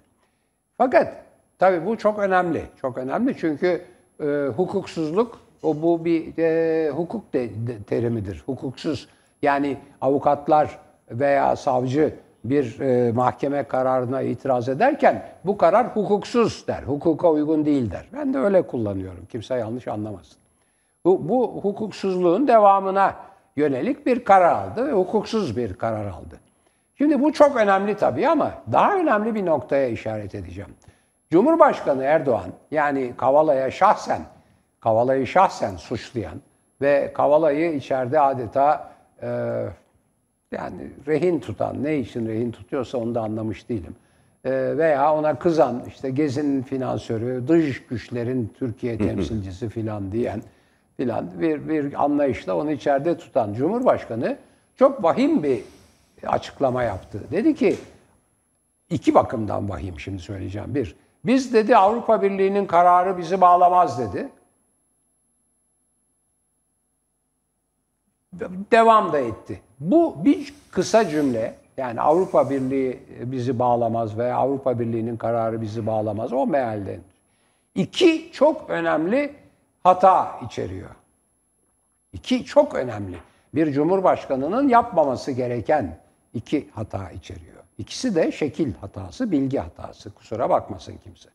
[0.77, 1.13] Fakat
[1.59, 2.63] tabii bu çok önemli.
[2.81, 3.81] Çok önemli çünkü
[4.19, 8.43] e, hukuksuzluk o bu bir e, hukuk de, de- terimidir.
[8.45, 9.07] Hukuksuz
[9.41, 10.79] yani avukatlar
[11.11, 16.83] veya savcı bir e, mahkeme kararına itiraz ederken bu karar hukuksuz der.
[16.83, 18.05] Hukuka uygun değil der.
[18.13, 19.25] Ben de öyle kullanıyorum.
[19.31, 20.37] Kimse yanlış anlamasın.
[21.05, 23.15] Bu, bu hukuksuzluğun devamına
[23.55, 26.39] yönelik bir karar aldı ve hukuksuz bir karar aldı.
[26.97, 30.69] Şimdi bu çok önemli tabii ama daha önemli bir noktaya işaret edeceğim.
[31.31, 34.21] Cumhurbaşkanı Erdoğan yani Kavala'ya şahsen,
[34.85, 36.41] Kavala'yı şahsen suçlayan
[36.81, 39.27] ve Kavala'yı içeride adeta e,
[40.51, 43.95] yani rehin tutan, ne için rehin tutuyorsa onu da anlamış değilim.
[44.43, 50.41] E, veya ona kızan, işte Gezi'nin finansörü, dış güçlerin Türkiye temsilcisi filan diyen
[50.97, 54.37] filan bir, bir anlayışla onu içeride tutan Cumhurbaşkanı
[54.75, 55.61] çok vahim bir
[56.27, 57.19] açıklama yaptı.
[57.31, 57.75] Dedi ki
[58.89, 60.75] iki bakımdan vahim şimdi söyleyeceğim.
[60.75, 60.95] Bir,
[61.25, 64.29] biz dedi Avrupa Birliği'nin kararı bizi bağlamaz dedi.
[68.71, 69.61] Devam da etti.
[69.79, 71.55] Bu bir kısa cümle.
[71.77, 76.33] Yani Avrupa Birliği bizi bağlamaz veya Avrupa Birliği'nin kararı bizi bağlamaz.
[76.33, 76.99] O mealden.
[77.75, 79.35] İki çok önemli
[79.83, 80.89] hata içeriyor.
[82.13, 83.17] İki çok önemli.
[83.55, 85.97] Bir cumhurbaşkanının yapmaması gereken
[86.33, 87.63] iki hata içeriyor.
[87.77, 90.13] İkisi de şekil hatası, bilgi hatası.
[90.13, 91.29] Kusura bakmasın kimse.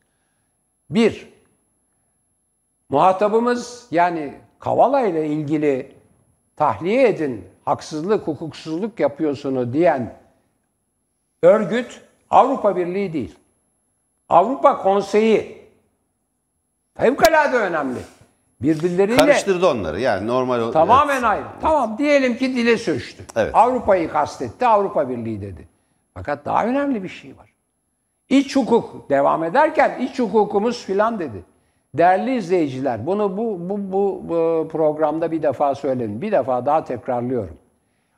[0.89, 1.29] Bir,
[2.89, 6.00] muhatabımız yani Kavala ile ilgili
[6.61, 10.13] tahliye edin, haksızlık, hukuksuzluk yapıyorsunu diyen
[11.43, 13.35] örgüt Avrupa Birliği değil.
[14.29, 15.67] Avrupa Konseyi
[16.97, 17.99] fevkalade önemli.
[18.61, 21.23] Birbirleriyle Karıştırdı onları yani normal Tamamen evet.
[21.23, 21.43] ayrı.
[21.61, 23.23] Tamam diyelim ki dile sürçtü.
[23.35, 23.55] Evet.
[23.55, 25.67] Avrupa'yı kastetti, Avrupa Birliği dedi.
[26.13, 27.53] Fakat daha önemli bir şey var.
[28.29, 31.43] İç hukuk devam ederken iç hukukumuz filan dedi.
[31.97, 36.21] Değerli izleyiciler bunu bu, bu, bu, bu programda bir defa söyledim.
[36.21, 37.57] Bir defa daha tekrarlıyorum.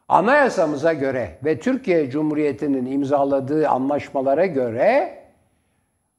[0.10, 5.18] Anayasamıza göre ve Türkiye Cumhuriyeti'nin imzaladığı anlaşmalara göre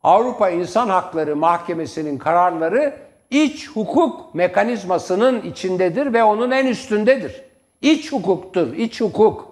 [0.02, 2.94] Avrupa İnsan Hakları Mahkemesi'nin kararları
[3.30, 7.44] iç hukuk mekanizmasının içindedir ve onun en üstündedir.
[7.82, 9.48] İç hukuktur, iç hukuk.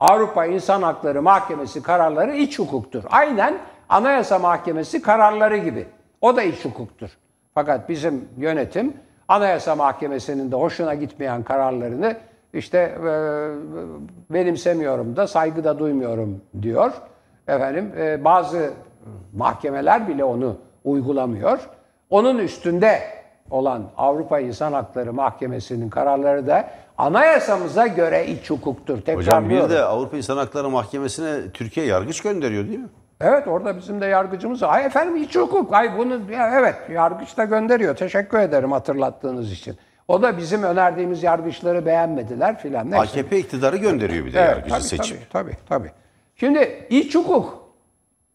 [0.00, 3.04] Avrupa İnsan Hakları Mahkemesi kararları iç hukuktur.
[3.10, 3.58] Aynen
[3.88, 5.86] Anayasa Mahkemesi kararları gibi.
[6.20, 7.10] O da iç hukuktur.
[7.54, 8.94] Fakat bizim yönetim
[9.28, 12.16] Anayasa Mahkemesi'nin de hoşuna gitmeyen kararlarını
[12.54, 13.04] işte e,
[14.34, 16.92] benimsemiyorum da saygı da duymuyorum diyor.
[17.48, 18.70] Efendim e, bazı
[19.36, 21.58] mahkemeler bile onu uygulamıyor.
[22.10, 23.00] Onun üstünde
[23.50, 28.98] olan Avrupa İnsan Hakları Mahkemesi'nin kararları da anayasamıza göre iç hukuktur.
[29.14, 32.88] Hocam bir de Avrupa İnsan Hakları Mahkemesi'ne Türkiye yargıç gönderiyor değil mi?
[33.20, 34.74] Evet orada bizim de yargıcımız var.
[34.74, 35.74] Ay efendim iç hukuk.
[35.74, 37.96] Ay bunu ya evet yargıç da gönderiyor.
[37.96, 39.76] Teşekkür ederim hatırlattığınız için.
[40.08, 42.90] O da bizim önerdiğimiz yargıçları beğenmediler filan.
[42.90, 43.02] Neyse.
[43.02, 45.30] AKP iktidarı gönderiyor bir de Evet, yargıcı tabii, seçip.
[45.30, 45.90] Tabii, tabii, tabii.
[46.36, 47.60] Şimdi iç hukuk.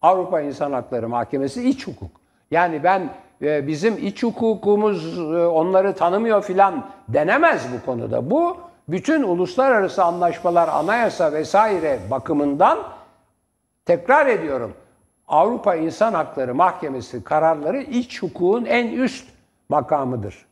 [0.02, 2.12] Avrupa İnsan Hakları Mahkemesi iç hukuk.
[2.52, 3.10] Yani ben
[3.42, 8.32] e, bizim iç hukukumuz e, onları tanımıyor filan denemez bu konuda.
[8.32, 12.78] Bu bütün uluslararası anlaşmalar, anayasa vesaire bakımından
[13.86, 14.74] tekrar ediyorum.
[15.28, 19.30] Avrupa İnsan Hakları Mahkemesi kararları iç hukukun en üst
[19.70, 20.46] makamıdır.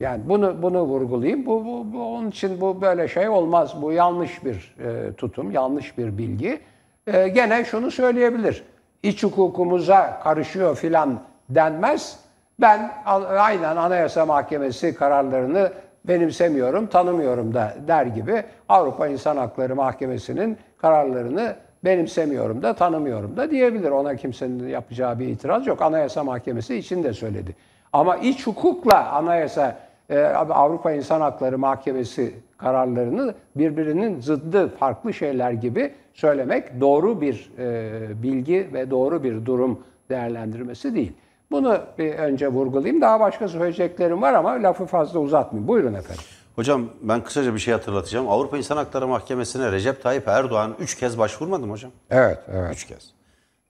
[0.00, 1.46] Yani bunu bunu vurgulayayım.
[1.46, 3.82] Bu, bu, bu onun için bu böyle şey olmaz.
[3.82, 6.60] Bu yanlış bir e, tutum, yanlış bir bilgi.
[7.06, 8.64] E, gene şunu söyleyebilir.
[9.02, 11.20] İç hukukumuza karışıyor filan
[11.50, 12.18] denmez.
[12.60, 12.92] Ben
[13.38, 15.72] aynen Anayasa Mahkemesi kararlarını
[16.04, 23.90] benimsemiyorum, tanımıyorum da der gibi Avrupa İnsan Hakları Mahkemesi'nin kararlarını benimsemiyorum da tanımıyorum da diyebilir.
[23.90, 25.82] Ona kimsenin yapacağı bir itiraz yok.
[25.82, 27.56] Anayasa Mahkemesi için de söyledi.
[27.92, 29.76] Ama iç hukukla anayasa
[30.10, 38.22] e, Avrupa İnsan Hakları Mahkemesi kararlarını birbirinin zıddı farklı şeyler gibi söylemek doğru bir e,
[38.22, 41.12] bilgi ve doğru bir durum değerlendirmesi değil.
[41.50, 43.00] Bunu bir önce vurgulayayım.
[43.00, 45.68] Daha başka söyleyeceklerim var ama lafı fazla uzatmayayım.
[45.68, 46.24] Buyurun efendim.
[46.60, 48.28] Hocam ben kısaca bir şey hatırlatacağım.
[48.28, 51.92] Avrupa İnsan Hakları Mahkemesi'ne Recep Tayyip Erdoğan 3 kez başvurmadı mı hocam?
[52.10, 52.74] Evet, evet.
[52.74, 53.10] 3 kez.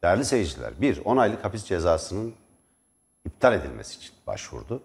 [0.02, 2.34] Değerli seyirciler, bir 10 aylık hapis cezasının
[3.24, 4.82] iptal edilmesi için başvurdu.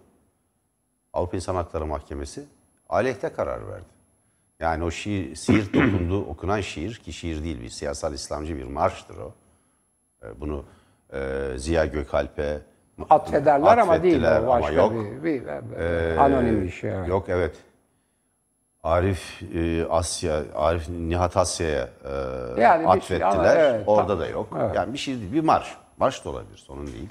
[1.12, 2.44] Avrupa İnsan Hakları Mahkemesi
[2.88, 3.86] aleyhte karar verdi.
[4.60, 9.16] Yani o şiir, Siirt dokundu, okunan şiir ki şiir değil bir siyasal İslamcı bir marştır
[9.16, 9.34] o.
[10.22, 10.64] E, Bunu
[11.12, 12.60] e, Ziya Gökalp'e
[13.10, 15.24] Atfederler ama değil atfettiler o başka ama yok.
[15.24, 16.90] bir, bir, anonim bir şey.
[16.90, 17.08] evet.
[17.08, 17.56] Yok evet.
[18.86, 22.10] Arif e, Asya, Arif Nihat Asya'ya e,
[22.62, 23.20] Yani şey atfettiler.
[23.20, 24.56] ama evet, Orada tam- da yok.
[24.60, 24.76] evet.
[24.76, 25.32] Yani bir şey değil.
[25.32, 25.76] Bir marş.
[25.98, 26.56] Marş da olabilir.
[26.58, 27.08] Sorun değil.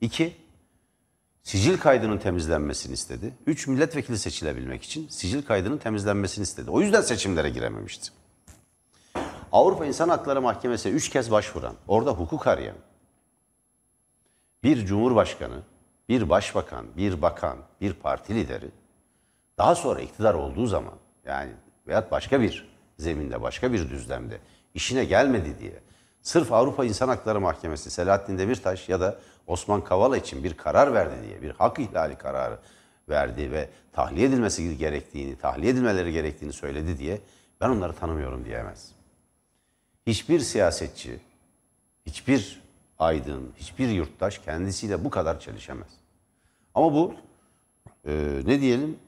[0.00, 0.36] İki,
[1.42, 3.34] sicil kaydının temizlenmesini istedi.
[3.46, 6.70] Üç, milletvekili seçilebilmek için sicil kaydının temizlenmesini istedi.
[6.70, 8.10] O yüzden seçimlere girememişti.
[9.52, 12.76] Avrupa İnsan Hakları Mahkemesi'ne üç kez başvuran, orada hukuk arayan,
[14.62, 15.62] bir cumhurbaşkanı,
[16.08, 18.70] bir başbakan, bir bakan, bir parti lideri
[19.58, 20.94] daha sonra iktidar olduğu zaman
[21.28, 21.50] yani
[21.86, 24.38] veyahut başka bir zeminde, başka bir düzlemde
[24.74, 25.80] işine gelmedi diye
[26.22, 31.14] sırf Avrupa İnsan Hakları Mahkemesi Selahattin Demirtaş ya da Osman Kavala için bir karar verdi
[31.28, 32.58] diye bir hak ihlali kararı
[33.08, 37.20] verdi ve tahliye edilmesi gerektiğini, tahliye edilmeleri gerektiğini söyledi diye
[37.60, 38.92] ben onları tanımıyorum diyemez.
[40.06, 41.20] Hiçbir siyasetçi,
[42.06, 42.62] hiçbir
[42.98, 45.88] aydın, hiçbir yurttaş kendisiyle bu kadar çelişemez.
[46.74, 47.14] Ama bu
[48.06, 48.98] e, ne diyelim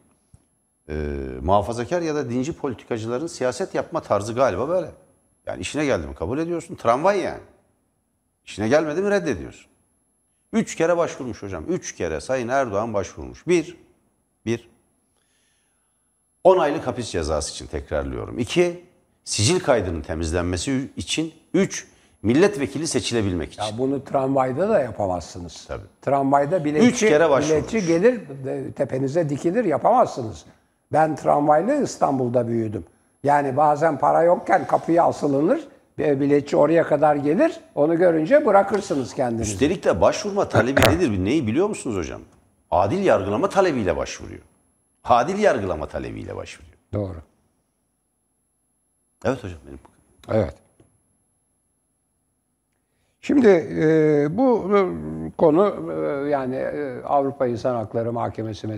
[0.90, 0.94] e,
[1.42, 4.90] muhafazakar ya da dinci politikacıların siyaset yapma tarzı galiba böyle.
[5.46, 6.74] Yani işine geldi mi kabul ediyorsun.
[6.74, 7.42] Tramvay yani.
[8.44, 9.70] İşine gelmedi mi reddediyorsun.
[10.53, 11.64] Üç kere başvurmuş hocam.
[11.68, 13.46] Üç kere Sayın Erdoğan başvurmuş.
[13.46, 13.76] Bir,
[14.46, 14.68] bir,
[16.44, 18.38] 10 aylık hapis cezası için tekrarlıyorum.
[18.38, 18.85] İki,
[19.24, 21.35] sicil kaydının temizlenmesi için.
[21.55, 21.87] Üç,
[22.22, 23.62] milletvekili seçilebilmek için.
[23.62, 25.64] Ya bunu tramvayda da yapamazsınız.
[25.68, 25.87] Tabii.
[26.03, 27.72] Tramvayda biletçi, Üç kere başvurmuş.
[27.72, 28.20] biletçi gelir
[28.76, 30.44] tepenize dikilir yapamazsınız.
[30.92, 32.85] Ben tramvayla İstanbul'da büyüdüm.
[33.24, 35.68] Yani bazen para yokken kapıya asılınır.
[35.98, 37.61] bir Biletçi oraya kadar gelir.
[37.74, 39.53] Onu görünce bırakırsınız kendinizi.
[39.53, 41.24] Üstelik de başvurma talebi nedir?
[41.24, 42.20] Neyi biliyor musunuz hocam?
[42.70, 44.40] Adil yargılama talebiyle başvuruyor.
[45.05, 46.76] Adil yargılama talebiyle başvuruyor.
[46.92, 47.16] Doğru.
[49.24, 49.79] Evet hocam benim.
[50.29, 50.55] Evet.
[53.20, 53.48] Şimdi
[53.81, 54.70] e, bu
[55.38, 58.68] konu e, yani e, Avrupa İnsan Hakları Mahkemesi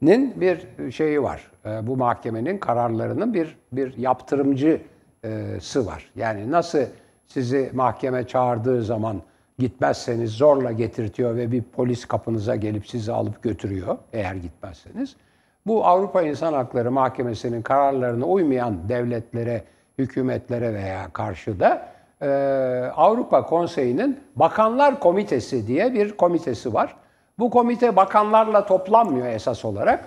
[0.00, 1.50] meselesinin bir şeyi var.
[1.66, 6.10] E, bu mahkemenin kararlarının bir bir yaptırımcısı var.
[6.16, 6.82] Yani nasıl
[7.26, 9.22] sizi mahkeme çağırdığı zaman
[9.58, 15.16] gitmezseniz zorla getirtiyor ve bir polis kapınıza gelip sizi alıp götürüyor eğer gitmezseniz.
[15.66, 19.64] Bu Avrupa İnsan Hakları Mahkemesi'nin kararlarına uymayan devletlere,
[19.98, 21.88] hükümetlere veya karşıda
[22.22, 22.28] e,
[22.96, 26.96] Avrupa Konseyi'nin Bakanlar Komitesi diye bir komitesi var.
[27.38, 30.04] Bu komite bakanlarla toplanmıyor esas olarak.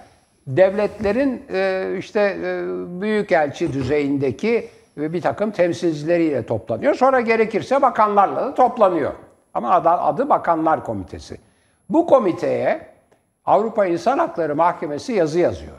[0.48, 2.64] Devletlerin e, işte e,
[3.02, 6.94] büyükelçi düzeyindeki ve bir takım temsilcileriyle toplanıyor.
[6.94, 9.14] Sonra gerekirse bakanlarla da toplanıyor.
[9.54, 11.38] Ama adı, adı Bakanlar Komitesi.
[11.90, 12.88] Bu komiteye
[13.46, 15.78] Avrupa İnsan Hakları Mahkemesi yazı yazıyor.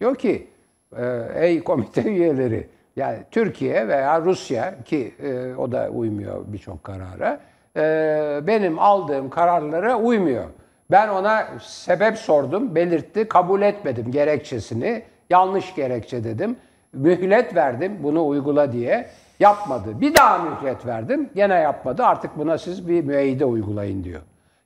[0.00, 0.48] Diyor ki
[0.96, 7.40] e, ey komite üyeleri yani Türkiye veya Rusya ki e, o da uymuyor birçok karara
[7.76, 10.44] e, benim aldığım kararlara uymuyor.
[10.90, 15.02] Ben ona sebep sordum, belirtti, kabul etmedim gerekçesini.
[15.30, 16.56] Yanlış gerekçe dedim.
[16.92, 19.06] Mühlet verdim bunu uygula diye.
[19.40, 20.00] Yapmadı.
[20.00, 21.30] Bir daha mühlet verdim.
[21.34, 22.04] Gene yapmadı.
[22.04, 24.20] Artık buna siz bir müeyyide uygulayın diyor.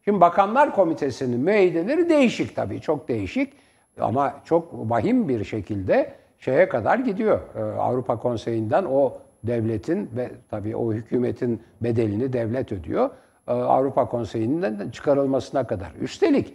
[0.05, 3.53] Şimdi Bakanlar Komitesi'nin müeyyideleri değişik tabii, çok değişik.
[4.01, 7.41] Ama çok vahim bir şekilde şeye kadar gidiyor.
[7.57, 9.13] Ee, Avrupa Konseyi'nden o
[9.45, 13.11] devletin ve tabii o hükümetin bedelini devlet ödüyor.
[13.49, 15.93] Ee, Avrupa Konseyi'nden çıkarılmasına kadar.
[16.01, 16.55] Üstelik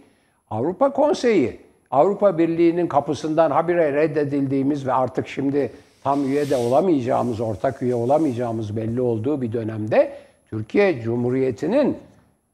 [0.50, 5.72] Avrupa Konseyi, Avrupa Birliği'nin kapısından habire reddedildiğimiz ve artık şimdi
[6.04, 10.12] tam üye de olamayacağımız, ortak üye olamayacağımız belli olduğu bir dönemde
[10.50, 11.98] Türkiye Cumhuriyeti'nin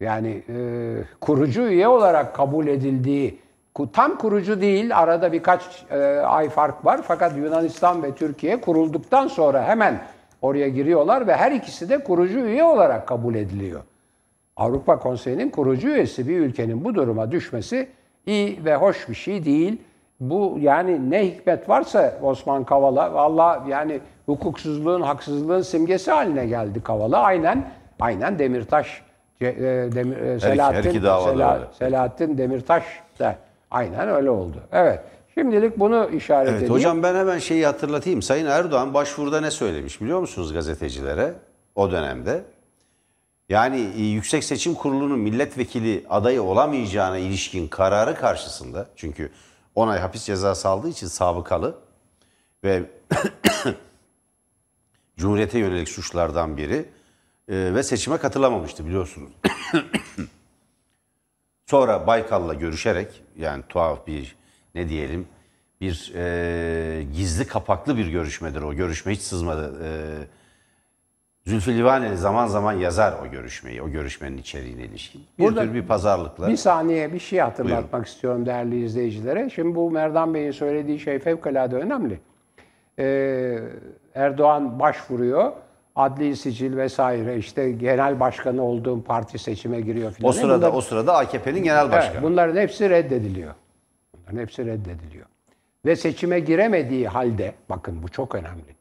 [0.01, 0.57] yani e,
[1.21, 3.39] kurucu üye olarak kabul edildiği,
[3.93, 7.01] tam kurucu değil, arada birkaç e, ay fark var.
[7.03, 10.01] Fakat Yunanistan ve Türkiye kurulduktan sonra hemen
[10.43, 13.81] oraya giriyorlar ve her ikisi de kurucu üye olarak kabul ediliyor.
[14.57, 17.89] Avrupa Konseyi'nin kurucu üyesi bir ülkenin bu duruma düşmesi
[18.27, 19.83] iyi ve hoş bir şey değil.
[20.21, 27.19] Bu yani ne hikmet varsa Osman Kavala valla yani hukuksuzluğun, haksızlığın simgesi haline geldi Kavala.
[27.19, 29.03] Aynen aynen Demirtaş
[29.41, 29.47] e,
[29.95, 31.65] Demir, Selahattin, her iki davada Sela- öyle.
[31.79, 32.85] Selahattin Demirtaş
[33.19, 33.37] da
[33.71, 34.57] Aynen öyle oldu.
[34.73, 35.01] Evet.
[35.35, 36.75] Şimdilik bunu işaret Evet edeyim.
[36.75, 38.23] hocam ben hemen şeyi hatırlatayım.
[38.23, 41.33] Sayın Erdoğan başvuruda ne söylemiş biliyor musunuz gazetecilere
[41.75, 42.41] o dönemde?
[43.49, 49.33] Yani e, Yüksek Seçim Kurulu'nun milletvekili adayı olamayacağına ilişkin kararı karşısında çünkü
[49.75, 51.79] 10 ay hapis cezası aldığı için sabıkalı
[52.65, 52.83] ve
[55.17, 56.89] Cumhuriyete yönelik suçlardan biri
[57.49, 59.33] e, ve seçime katılamamıştı biliyorsunuz.
[61.67, 64.37] Sonra Baykal'la görüşerek yani tuhaf bir
[64.75, 65.29] ne diyelim
[65.81, 68.75] bir e, gizli kapaklı bir görüşmedir o.
[68.75, 69.85] Görüşme hiç sızmadı.
[69.85, 69.91] E,
[71.47, 75.23] Zülfü Livaneli zaman zaman yazar o görüşmeyi, o görüşmenin içeriğine ilişkin.
[75.39, 76.49] Bir Burada tür bir pazarlıkla.
[76.49, 79.51] Bir saniye bir şey hatırlatmak istiyorum değerli izleyicilere.
[79.51, 82.21] Şimdi bu Merdan Bey'in söylediği şey fevkalade önemli.
[82.99, 83.59] Ee,
[84.15, 85.53] Erdoğan başvuruyor.
[85.97, 90.29] Adli sicil vesaire işte genel başkanı olduğum parti seçime giriyor filan.
[90.29, 92.13] o sırada Bunlar- o sırada AKP'nin genel başkanı.
[92.15, 93.55] Evet, bunların hepsi reddediliyor.
[94.17, 95.27] Bunların hepsi reddediliyor.
[95.85, 98.76] Ve seçime giremediği halde, bakın bu çok önemli.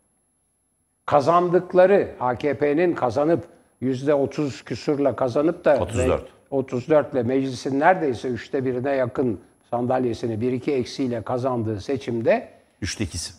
[1.05, 3.47] Kazandıkları, AKP'nin kazanıp
[3.81, 6.23] yüzde 30 küsurla kazanıp da 34.
[6.51, 9.39] 34 ile meclisin neredeyse üçte birine yakın
[9.69, 12.49] sandalyesini 1-2 eksiyle kazandığı seçimde
[12.81, 13.33] Üçte ikisi.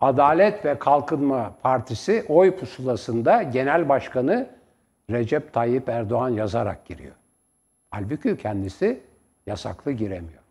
[0.00, 4.46] Adalet ve Kalkınma Partisi oy pusulasında genel başkanı
[5.10, 7.14] Recep Tayyip Erdoğan yazarak giriyor.
[7.90, 9.00] Halbuki kendisi
[9.46, 10.42] yasaklı giremiyor.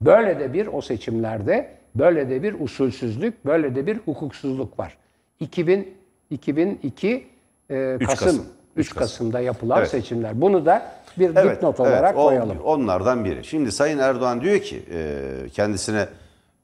[0.00, 4.98] Böyle de bir o seçimlerde böyle de bir usulsüzlük, böyle de bir hukuksuzluk var.
[5.40, 5.94] 2000
[6.34, 7.26] 2002
[7.70, 8.46] e, Kasım, Kasım.
[8.76, 9.90] 3 Kasım'da yapılan Evet.
[9.90, 10.40] seçimler.
[10.40, 12.58] Bunu da bir dipnot olarak o- koyalım.
[12.60, 13.44] onlardan biri.
[13.44, 15.22] Şimdi Sayın Erdoğan diyor ki e,
[15.52, 16.08] kendisine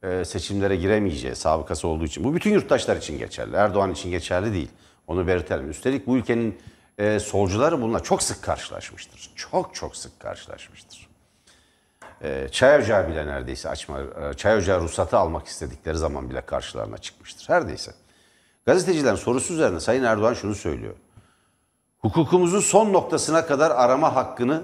[0.03, 2.25] e, seçimlere giremeyeceği sabıkası olduğu için.
[2.25, 3.57] Bu bütün yurttaşlar için geçerli.
[3.57, 4.69] Erdoğan için geçerli değil.
[5.07, 5.71] Onu belirtelim.
[5.71, 6.59] Üstelik bu ülkenin
[6.99, 9.31] e, solcuları bununla çok sık karşılaşmıştır.
[9.37, 11.09] Çok çok sık karşılaşmıştır.
[12.23, 16.99] E, çay ocağı bile neredeyse açma, e, çay ocağı ruhsatı almak istedikleri zaman bile karşılarına
[16.99, 17.49] çıkmıştır.
[17.49, 17.93] Her neyse.
[18.67, 20.95] Gazetecilerin sorusu üzerine Sayın Erdoğan şunu söylüyor.
[21.99, 24.63] Hukukumuzu son noktasına kadar arama hakkını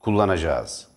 [0.00, 0.88] kullanacağız.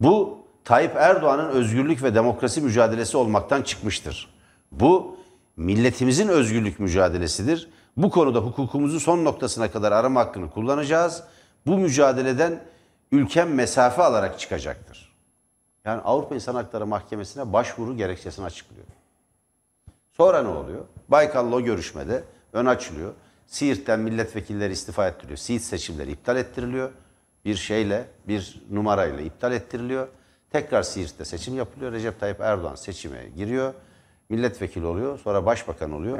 [0.00, 4.34] Bu Tayyip Erdoğan'ın özgürlük ve demokrasi mücadelesi olmaktan çıkmıştır.
[4.72, 5.16] Bu
[5.56, 7.68] milletimizin özgürlük mücadelesidir.
[7.96, 11.22] Bu konuda hukukumuzu son noktasına kadar arama hakkını kullanacağız.
[11.66, 12.64] Bu mücadeleden
[13.12, 15.12] ülkem mesafe alarak çıkacaktır.
[15.84, 18.86] Yani Avrupa İnsan Hakları Mahkemesi'ne başvuru gerekçesini açıklıyor.
[20.20, 20.80] Sonra ne oluyor?
[21.08, 23.12] Baykal'la o görüşmede ön açılıyor.
[23.46, 25.36] Siirt'ten milletvekilleri istifa ettiriliyor.
[25.38, 26.90] Siirt seçimleri iptal ettiriliyor.
[27.44, 30.08] Bir şeyle, bir numarayla iptal ettiriliyor.
[30.52, 31.92] Tekrar Siirt'te seçim yapılıyor.
[31.92, 33.74] Recep Tayyip Erdoğan seçime giriyor.
[34.28, 35.18] Milletvekili oluyor.
[35.18, 36.18] Sonra başbakan oluyor.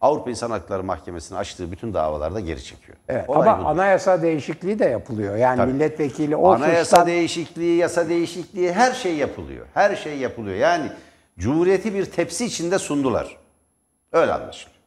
[0.00, 2.98] Avrupa İnsan Hakları Mahkemesi'nin açtığı bütün davalarda geri çekiyor.
[3.08, 3.68] Evet, Olay ama budur.
[3.70, 5.36] anayasa değişikliği de yapılıyor.
[5.36, 5.72] Yani Tabii.
[5.72, 9.66] milletvekili o Anayasa suçtan- değişikliği, yasa değişikliği her şey yapılıyor.
[9.74, 10.56] Her şey yapılıyor.
[10.56, 10.90] Yani
[11.38, 13.36] Cumhuriyeti bir tepsi içinde sundular.
[14.12, 14.80] Öyle anlaşılıyor.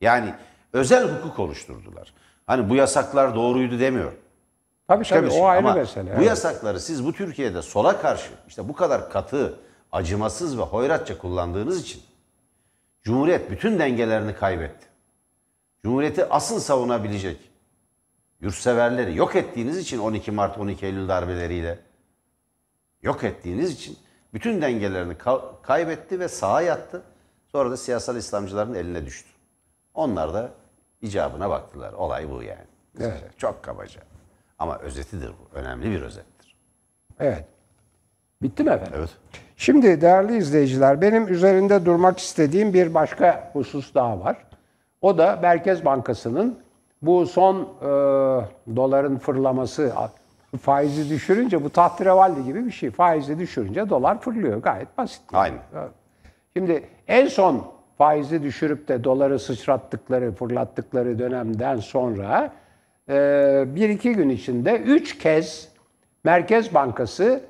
[0.00, 0.34] Yani
[0.72, 2.14] özel hukuk oluşturdular.
[2.46, 4.18] Hani bu yasaklar doğruydu demiyorum.
[4.88, 5.40] Tabii Başka tabii şey.
[5.42, 6.10] o ayrı Ama mesele.
[6.10, 6.26] Bu evet.
[6.26, 9.58] yasakları siz bu Türkiye'de sola karşı işte bu kadar katı,
[9.92, 12.02] acımasız ve hoyratça kullandığınız için
[13.02, 14.86] Cumhuriyet bütün dengelerini kaybetti.
[15.82, 17.36] Cumhuriyeti asıl savunabilecek
[18.40, 21.78] yurtseverleri yok ettiğiniz için 12 Mart 12 Eylül darbeleriyle
[23.02, 23.98] yok ettiğiniz için
[24.34, 27.02] bütün dengelerini ka- kaybetti ve sağa yattı.
[27.52, 29.28] Sonra da siyasal İslamcıların eline düştü.
[29.94, 30.50] Onlar da
[31.02, 31.92] icabına baktılar.
[31.92, 32.64] Olay bu yani.
[32.96, 33.28] Kısaca.
[33.38, 34.00] Çok kabaca.
[34.58, 35.58] Ama özetidir bu.
[35.58, 36.56] Önemli bir özettir.
[37.20, 37.44] Evet.
[38.42, 38.94] Bitti mi efendim?
[38.96, 39.10] Evet.
[39.56, 44.36] Şimdi değerli izleyiciler benim üzerinde durmak istediğim bir başka husus daha var.
[45.00, 46.58] O da Merkez Bankası'nın
[47.02, 47.86] bu son e,
[48.76, 49.92] doların fırlaması
[50.56, 52.90] faizi düşürünce bu tahterevalli gibi bir şey.
[52.90, 54.62] Faizi düşürünce dolar fırlıyor.
[54.62, 55.22] Gayet basit.
[55.32, 55.58] Aynen.
[56.56, 57.66] Şimdi en son
[57.98, 62.52] faizi düşürüp de doları sıçrattıkları, fırlattıkları dönemden sonra
[63.08, 63.14] e,
[63.66, 65.68] bir iki gün içinde üç kez
[66.24, 67.40] Merkez Bankası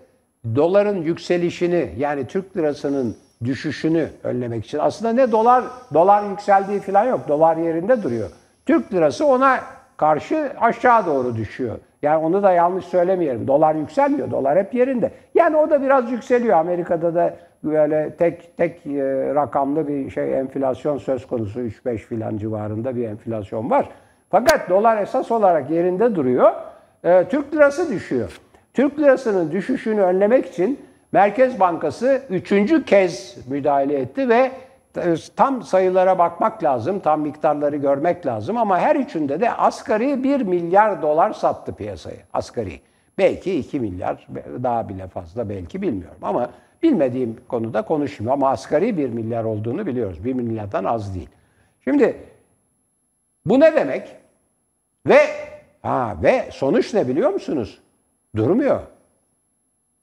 [0.54, 7.28] doların yükselişini yani Türk lirasının düşüşünü önlemek için aslında ne dolar dolar yükseldiği falan yok.
[7.28, 8.30] Dolar yerinde duruyor.
[8.66, 9.60] Türk lirası ona
[9.96, 11.78] karşı aşağı doğru düşüyor.
[12.04, 13.46] Yani onu da yanlış söylemeyelim.
[13.46, 14.30] Dolar yükselmiyor.
[14.30, 15.10] Dolar hep yerinde.
[15.34, 16.58] Yani o da biraz yükseliyor.
[16.58, 17.34] Amerika'da da
[17.64, 23.70] böyle tek tek e, rakamlı bir şey enflasyon söz konusu 3-5 filan civarında bir enflasyon
[23.70, 23.88] var.
[24.30, 26.52] Fakat dolar esas olarak yerinde duruyor.
[27.04, 28.40] E, Türk lirası düşüyor.
[28.74, 30.80] Türk lirasının düşüşünü önlemek için
[31.12, 34.50] Merkez Bankası üçüncü kez müdahale etti ve
[35.36, 41.02] tam sayılara bakmak lazım, tam miktarları görmek lazım ama her üçünde de asgari 1 milyar
[41.02, 42.16] dolar sattı piyasaya.
[42.32, 42.80] Asgari.
[43.18, 44.28] Belki 2 milyar
[44.62, 46.50] daha bile fazla belki bilmiyorum ama
[46.82, 50.24] bilmediğim konuda konuşmuyorum ama asgari 1 milyar olduğunu biliyoruz.
[50.24, 51.28] 1 milyardan az değil.
[51.84, 52.16] Şimdi
[53.46, 54.16] bu ne demek?
[55.06, 55.20] Ve
[55.82, 57.80] ha ve sonuç ne biliyor musunuz?
[58.36, 58.80] Durmuyor.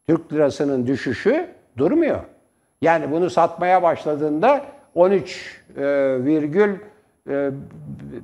[0.08, 2.20] Türk lirasının düşüşü durmuyor.
[2.82, 4.66] Yani bunu satmaya başladığında
[4.96, 5.82] 13 e,
[6.26, 6.76] virgül
[7.30, 7.52] e,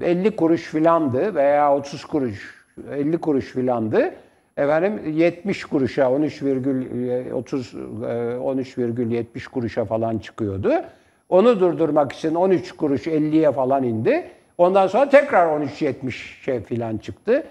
[0.01, 4.13] 50 kuruş filandı veya 30 kuruş 50 kuruş filandı.
[4.57, 10.71] Efendim 70 kuruşa 13 virgül e, 30 e, 13 virgül 70 kuruşa falan çıkıyordu.
[11.29, 14.27] Onu durdurmak için 13 kuruş 50'ye falan indi.
[14.57, 16.11] Ondan sonra tekrar 13.70
[16.43, 17.43] şey filan çıktı.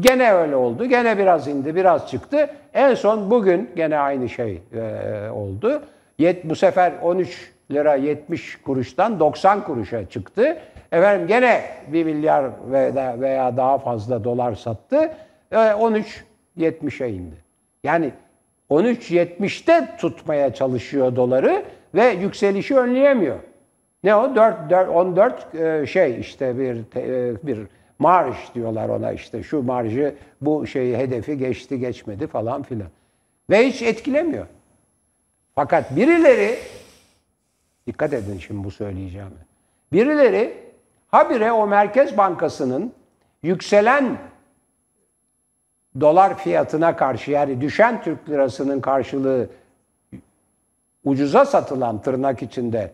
[0.00, 0.84] Gene öyle oldu.
[0.84, 2.50] Gene biraz indi, biraz çıktı.
[2.74, 5.82] En son bugün gene aynı şey e, oldu.
[6.18, 10.58] Yet, bu sefer 13 lira 70 kuruştan 90 kuruşa çıktı.
[10.92, 12.50] Efendim gene 1 milyar
[13.20, 15.12] veya, daha fazla dolar sattı.
[15.52, 17.36] E, 13.70'e indi.
[17.84, 18.12] Yani
[18.70, 21.64] 13.70'te tutmaya çalışıyor doları
[21.94, 23.38] ve yükselişi önleyemiyor.
[24.04, 24.34] Ne o?
[24.36, 27.58] 4, 4 14 e, şey işte bir e, bir
[27.98, 32.88] marj diyorlar ona işte şu marjı bu şeyi hedefi geçti geçmedi falan filan.
[33.50, 34.46] Ve hiç etkilemiyor.
[35.54, 36.58] Fakat birileri
[37.88, 39.30] dikkat edin şimdi bu söyleyeceğime.
[39.92, 40.56] Birileri
[41.08, 42.92] habire o Merkez Bankası'nın
[43.42, 44.18] yükselen
[46.00, 49.48] dolar fiyatına karşı yani düşen Türk lirasının karşılığı
[51.04, 52.92] ucuza satılan tırnak içinde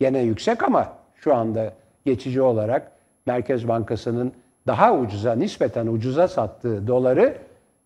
[0.00, 1.72] gene yüksek ama şu anda
[2.04, 2.92] geçici olarak
[3.26, 4.32] Merkez Bankası'nın
[4.66, 7.38] daha ucuza, nispeten ucuza sattığı doları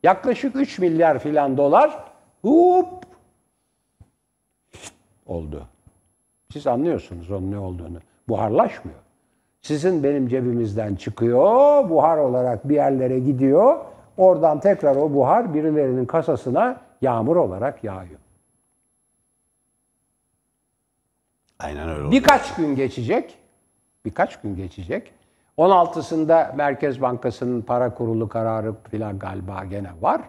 [0.02, 2.04] yaklaşık 3 milyar filan dolar
[2.42, 3.04] hup
[5.26, 5.68] oldu.
[6.52, 7.98] Siz anlıyorsunuz onun ne olduğunu.
[8.28, 8.98] Buharlaşmıyor.
[9.60, 13.78] Sizin benim cebimizden çıkıyor, buhar olarak bir yerlere gidiyor.
[14.16, 18.18] Oradan tekrar o buhar birilerinin kasasına yağmur olarak yağıyor.
[21.58, 22.12] Aynen öyle oldu.
[22.12, 23.38] Birkaç gün geçecek.
[24.04, 25.12] Birkaç gün geçecek.
[25.58, 30.20] 16'sında Merkez Bankası'nın para kurulu kararı filan galiba gene var.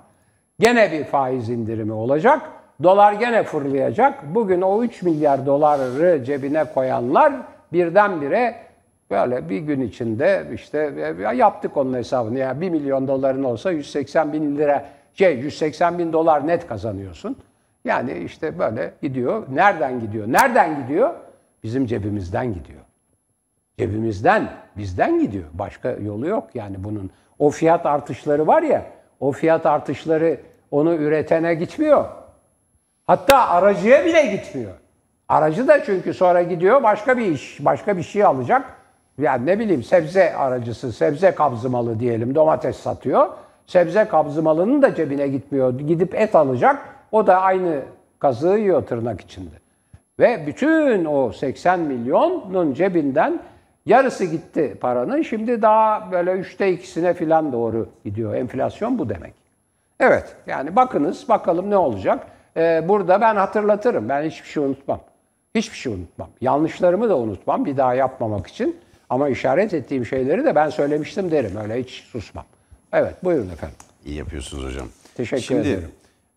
[0.59, 2.58] Gene bir faiz indirimi olacak.
[2.83, 4.35] Dolar gene fırlayacak.
[4.35, 7.33] Bugün o 3 milyar doları cebine koyanlar
[7.73, 8.55] birdenbire
[9.11, 10.77] böyle bir gün içinde işte
[11.21, 12.39] ya yaptık onun hesabını.
[12.39, 17.37] Ya 1 milyon doların olsa 180 bin lira şey 180 bin dolar net kazanıyorsun.
[17.85, 19.43] Yani işte böyle gidiyor.
[19.53, 20.27] Nereden gidiyor?
[20.27, 21.13] Nereden gidiyor?
[21.63, 22.79] Bizim cebimizden gidiyor.
[23.77, 25.45] Cebimizden, bizden gidiyor.
[25.53, 27.11] Başka yolu yok yani bunun.
[27.39, 28.85] O fiyat artışları var ya,
[29.19, 30.37] o fiyat artışları
[30.71, 32.05] onu üretene gitmiyor.
[33.09, 34.71] Hatta aracıya bile gitmiyor.
[35.29, 38.73] Aracı da çünkü sonra gidiyor başka bir iş, başka bir şey alacak.
[39.17, 43.29] Yani ne bileyim sebze aracısı, sebze kabzımalı diyelim domates satıyor.
[43.67, 45.79] Sebze kabzımalının da cebine gitmiyor.
[45.79, 46.79] Gidip et alacak.
[47.11, 47.81] O da aynı
[48.19, 49.55] kazığı yiyor tırnak içinde.
[50.19, 53.39] Ve bütün o 80 milyonun cebinden
[53.85, 55.21] yarısı gitti paranın.
[55.21, 58.33] Şimdi daha böyle üçte ikisine falan doğru gidiyor.
[58.33, 59.33] Enflasyon bu demek.
[59.99, 62.27] Evet yani bakınız bakalım ne olacak.
[62.57, 64.09] Ee, burada ben hatırlatırım.
[64.09, 65.01] Ben hiçbir şey unutmam.
[65.55, 66.29] Hiçbir şey unutmam.
[66.41, 68.79] Yanlışlarımı da unutmam bir daha yapmamak için.
[69.09, 71.57] Ama işaret ettiğim şeyleri de ben söylemiştim derim.
[71.63, 72.45] Öyle hiç susmam.
[72.93, 73.77] Evet buyurun efendim.
[74.05, 74.87] İyi yapıyorsunuz hocam.
[75.17, 75.91] Teşekkür Şimdi, ederim.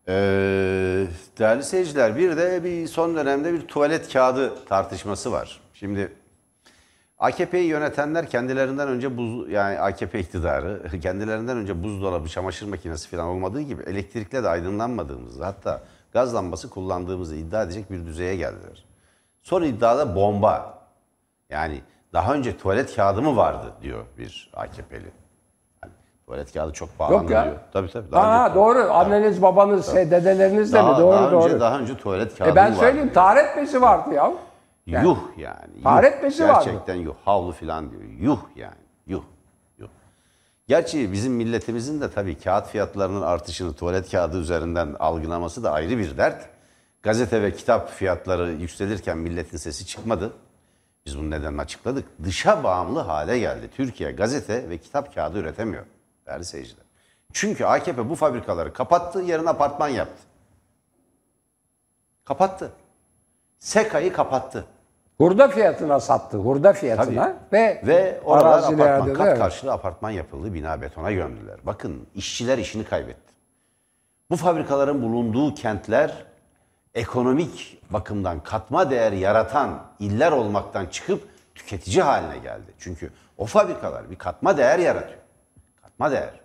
[0.08, 1.06] eee,
[1.38, 5.60] değerli seyirciler bir de bir son dönemde bir tuvalet kağıdı tartışması var.
[5.74, 6.12] Şimdi
[7.18, 13.60] AKP'yi yönetenler kendilerinden önce buz yani AKP iktidarı kendilerinden önce buzdolabı, çamaşır makinesi falan olmadığı
[13.60, 15.82] gibi elektrikle de aydınlanmadığımızı hatta
[16.12, 18.84] gaz lambası kullandığımızı iddia edecek bir düzeye geldiler.
[19.42, 20.78] Son iddiada bomba.
[21.50, 21.80] Yani
[22.12, 25.12] daha önce tuvalet kağıdı mı vardı diyor bir AKP'li.
[25.84, 25.92] Yani
[26.26, 27.44] tuvalet kağıdı çok pahalı Yok ya.
[27.44, 27.56] diyor.
[27.72, 28.12] Tabii tabii.
[28.12, 28.92] daha Aa önce- doğru.
[28.92, 30.98] Anneniz, babanız, dedeleriniz de daha, mi?
[30.98, 31.44] Doğru daha doğru.
[31.44, 32.76] Önce, daha önce tuvalet kağıdı e ben vardı.
[32.80, 34.32] söyleyeyim taharet bezi vardı ya.
[34.86, 35.82] Yani- Yuh yani.
[35.84, 36.64] Taharet bezi vardı.
[36.64, 37.14] Gerçekten yuh.
[37.24, 38.02] Havlu falan diyor.
[38.02, 38.74] Yuh yani.
[39.06, 39.22] Yuh.
[40.68, 46.16] Gerçi bizim milletimizin de tabii kağıt fiyatlarının artışını tuvalet kağıdı üzerinden algılaması da ayrı bir
[46.16, 46.48] dert.
[47.02, 50.32] Gazete ve kitap fiyatları yükselirken milletin sesi çıkmadı.
[51.06, 52.08] Biz bunun nedenini açıkladık.
[52.24, 53.70] Dışa bağımlı hale geldi.
[53.76, 55.84] Türkiye gazete ve kitap kağıdı üretemiyor
[56.26, 56.84] değerli seyirciler.
[57.32, 60.22] Çünkü AKP bu fabrikaları kapattı, yerine apartman yaptı.
[62.24, 62.72] Kapattı.
[63.58, 64.64] SEKA'yı kapattı.
[65.22, 66.36] Hurda fiyatına sattı.
[66.36, 67.58] Hurda fiyatına Tabii.
[67.58, 69.38] ve Ve oralar apartman, kat evet.
[69.38, 71.56] karşılığı apartman yapıldı, bina betona gömdüler.
[71.62, 73.32] Bakın işçiler işini kaybetti.
[74.30, 76.24] Bu fabrikaların bulunduğu kentler
[76.94, 82.72] ekonomik bakımdan katma değer yaratan iller olmaktan çıkıp tüketici haline geldi.
[82.78, 85.20] Çünkü o fabrikalar bir katma değer yaratıyor.
[85.82, 86.40] Katma değer.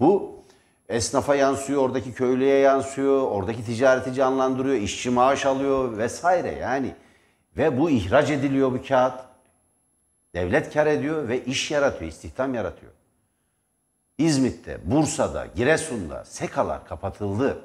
[0.00, 0.42] Bu
[0.88, 6.94] esnafa yansıyor, oradaki köylüye yansıyor, oradaki ticareti canlandırıyor, işçi maaş alıyor vesaire yani.
[7.58, 9.20] Ve bu ihraç ediliyor bu kağıt.
[10.34, 12.92] Devlet kar ediyor ve iş yaratıyor, istihdam yaratıyor.
[14.18, 17.64] İzmit'te, Bursa'da, Giresun'da sekalar kapatıldı.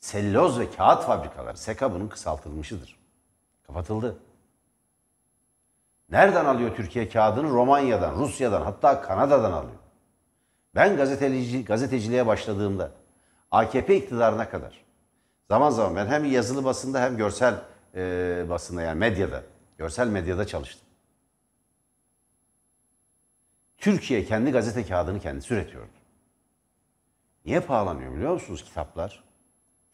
[0.00, 2.96] Selloz ve kağıt fabrikaları, seka bunun kısaltılmışıdır.
[3.66, 4.16] Kapatıldı.
[6.10, 7.50] Nereden alıyor Türkiye kağıdını?
[7.50, 9.78] Romanya'dan, Rusya'dan, hatta Kanada'dan alıyor.
[10.74, 12.90] Ben gazeteci, gazeteciliğe başladığımda
[13.50, 14.87] AKP iktidarına kadar
[15.48, 17.54] zaman zaman ben hem yazılı basında hem görsel
[17.94, 19.42] e, basında yani medyada,
[19.78, 20.88] görsel medyada çalıştım.
[23.78, 25.90] Türkiye kendi gazete kağıdını kendisi üretiyordu.
[27.44, 29.24] Niye pahalanıyor biliyor musunuz kitaplar?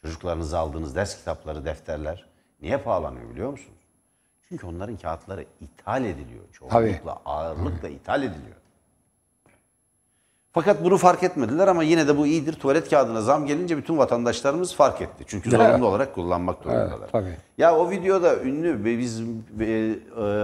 [0.03, 2.27] Çocuklarınıza aldığınız ders kitapları, defterler
[2.61, 3.79] niye pahalanıyor biliyor musunuz?
[4.49, 6.45] Çünkü onların kağıtları ithal ediliyor.
[6.53, 8.57] Çoğunlukla, ağırlıkla ithal ediliyor.
[10.55, 12.53] Fakat bunu fark etmediler ama yine de bu iyidir.
[12.53, 15.25] Tuvalet kağıdına zam gelince bütün vatandaşlarımız fark etti.
[15.27, 17.09] Çünkü zorunlu olarak kullanmak durumundalar.
[17.13, 17.37] tabii.
[17.59, 19.21] Ya o videoda ünlü ve biz
[19.61, 19.95] e,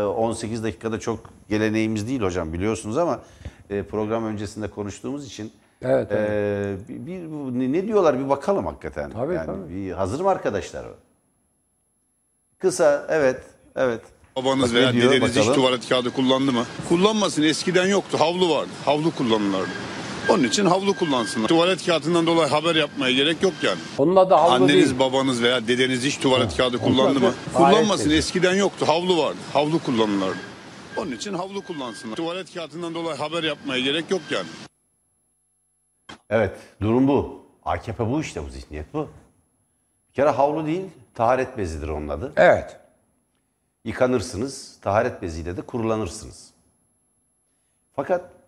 [0.04, 3.20] 18 dakikada çok geleneğimiz değil hocam biliyorsunuz ama
[3.70, 5.52] e, program öncesinde konuştuğumuz için
[5.82, 9.11] Evet, e, bir, bir- ne- diyorlar bir bakalım hakikaten.
[9.11, 9.74] Tabii, yani tabii.
[9.74, 10.84] Bir, hazır mı arkadaşlar?
[12.58, 13.42] Kısa evet
[13.76, 14.00] evet.
[14.36, 16.64] Babanız Bak veya diyor, dedeniz hiç tuvalet kağıdı kullandı mı?
[16.88, 17.42] Kullanmasın.
[17.42, 18.20] Eskiden yoktu.
[18.20, 18.70] Havlu vardı.
[18.84, 19.68] Havlu kullanırlardı.
[20.30, 21.48] Onun için havlu kullansınlar.
[21.48, 23.78] Tuvalet kağıdından dolayı haber yapmaya gerek yok yani.
[23.98, 24.98] Onun adı havlu Anneniz, değil.
[24.98, 27.34] babanız veya dedeniz hiç tuvalet kağıdı kullandı mı?
[27.54, 28.10] Kullanmasın.
[28.10, 28.88] Eskiden yoktu.
[28.88, 29.38] Havlu vardı.
[29.52, 30.38] Havlu kullanırlardı.
[30.96, 32.16] Onun için havlu kullansınlar.
[32.16, 34.46] Tuvalet kağıdından dolayı haber yapmaya gerek yok yani.
[36.30, 37.42] Evet, durum bu.
[37.64, 39.08] AKP bu işte, bu zihniyet bu.
[40.08, 42.32] Bir kere havlu değil, taharet bezidir onun adı.
[42.36, 42.76] Evet.
[43.84, 46.50] Yıkanırsınız, taharet beziyle de kurulanırsınız.
[47.96, 48.39] Fakat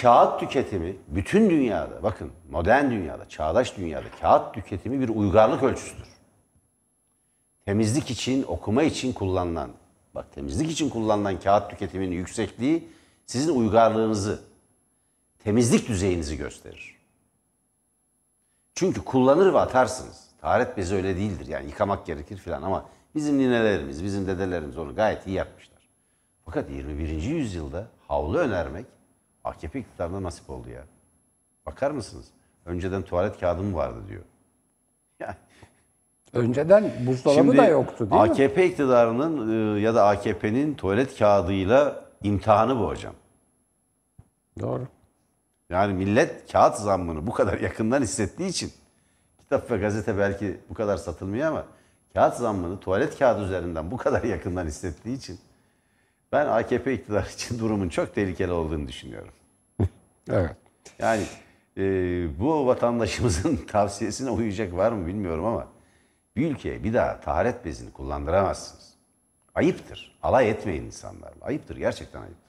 [0.00, 6.08] kağıt tüketimi bütün dünyada, bakın modern dünyada, çağdaş dünyada kağıt tüketimi bir uygarlık ölçüsüdür.
[7.64, 9.70] Temizlik için, okuma için kullanılan,
[10.14, 12.88] bak temizlik için kullanılan kağıt tüketiminin yüksekliği
[13.26, 14.42] sizin uygarlığınızı,
[15.44, 16.94] temizlik düzeyinizi gösterir.
[18.74, 20.24] Çünkü kullanır ve atarsınız.
[20.40, 21.46] Taharet bezi öyle değildir.
[21.46, 25.88] Yani yıkamak gerekir filan ama bizim ninelerimiz, bizim dedelerimiz onu gayet iyi yapmışlar.
[26.44, 27.08] Fakat 21.
[27.08, 28.86] yüzyılda havlu önermek
[29.44, 30.84] AKP iktidarına nasip oldu ya.
[31.66, 32.26] Bakar mısınız?
[32.66, 34.22] Önceden tuvalet kağıdı mı vardı diyor.
[35.20, 35.36] Yani
[36.32, 38.30] Önceden buzdolabı da yoktu değil mi?
[38.30, 43.14] AKP iktidarının e, ya da AKP'nin tuvalet kağıdıyla imtihanı bu hocam.
[44.60, 44.86] Doğru.
[45.70, 48.72] Yani millet kağıt zammını bu kadar yakından hissettiği için
[49.38, 51.64] kitap ve gazete belki bu kadar satılmıyor ama
[52.14, 55.38] kağıt zammını tuvalet kağıdı üzerinden bu kadar yakından hissettiği için
[56.34, 59.32] ben AKP iktidarı için durumun çok tehlikeli olduğunu düşünüyorum.
[60.30, 60.56] Evet.
[60.98, 61.22] Yani
[61.76, 61.82] e,
[62.40, 65.66] bu vatandaşımızın tavsiyesine uyacak var mı bilmiyorum ama
[66.36, 68.94] bir ülkeye bir daha taharet bezini kullandıramazsınız.
[69.54, 70.18] Ayıptır.
[70.22, 71.44] Alay etmeyin insanlarla.
[71.44, 71.76] Ayıptır.
[71.76, 72.44] Gerçekten ayıptır.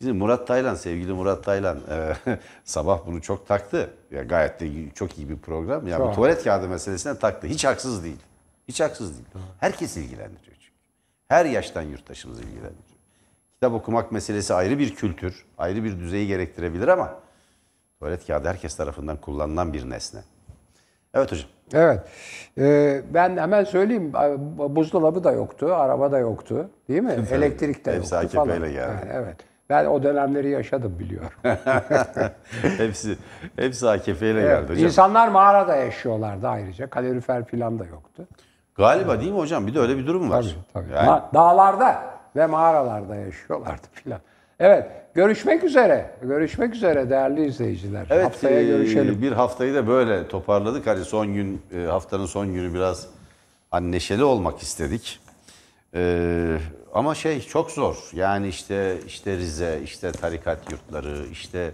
[0.00, 2.16] Şimdi Murat Taylan, sevgili Murat Taylan e,
[2.64, 3.90] sabah bunu çok taktı.
[4.10, 5.86] Ya gayet de çok iyi bir program.
[5.86, 6.14] Ya bu Çok.
[6.14, 7.46] tuvalet kağıdı meselesine taktı.
[7.46, 8.20] Hiç haksız değil.
[8.68, 9.44] Hiç haksız değil.
[9.60, 10.55] Herkes ilgilendiriyor.
[11.28, 12.96] Her yaştan yurttaşımız ilgilendiriyor.
[13.54, 17.14] Kitap okumak meselesi ayrı bir kültür, ayrı bir düzeyi gerektirebilir ama
[17.98, 20.20] tuvalet kağıdı herkes tarafından kullanılan bir nesne.
[21.14, 21.48] Evet hocam.
[21.72, 22.00] Evet.
[22.58, 24.12] Ee, ben hemen söyleyeyim.
[24.58, 26.70] Buzdolabı da yoktu, araba da yoktu.
[26.88, 27.16] Değil mi?
[27.30, 28.58] Elektrik de Hepsi yoktu falan.
[28.58, 28.74] geldi.
[28.74, 29.36] Yani evet.
[29.70, 31.30] Ben o dönemleri yaşadım biliyorum.
[32.62, 33.18] hepsi
[33.56, 34.60] hepsi AKP ile Evet.
[34.60, 34.84] geldi hocam.
[34.84, 36.90] İnsanlar mağarada yaşıyorlardı ayrıca.
[36.90, 38.26] Kalorifer falan da yoktu.
[38.78, 39.66] Galiba değil mi hocam?
[39.66, 40.42] Bir de öyle bir durum var.
[40.42, 40.94] Tabii tabii.
[40.96, 42.02] Yani- Ma- dağlarda
[42.36, 44.20] ve mağaralarda yaşıyorlardı filan.
[44.60, 44.86] Evet.
[45.14, 46.10] Görüşmek üzere.
[46.22, 48.06] Görüşmek üzere değerli izleyiciler.
[48.10, 49.22] Evet, Haftaya e, görüşelim.
[49.22, 50.86] bir haftayı da böyle toparladık.
[50.86, 53.06] Hani son gün, e, haftanın son günü biraz
[53.70, 55.20] hani neşeli olmak istedik.
[55.94, 56.58] E,
[56.94, 57.96] ama şey çok zor.
[58.12, 61.70] Yani işte işte Rize, işte tarikat yurtları, işte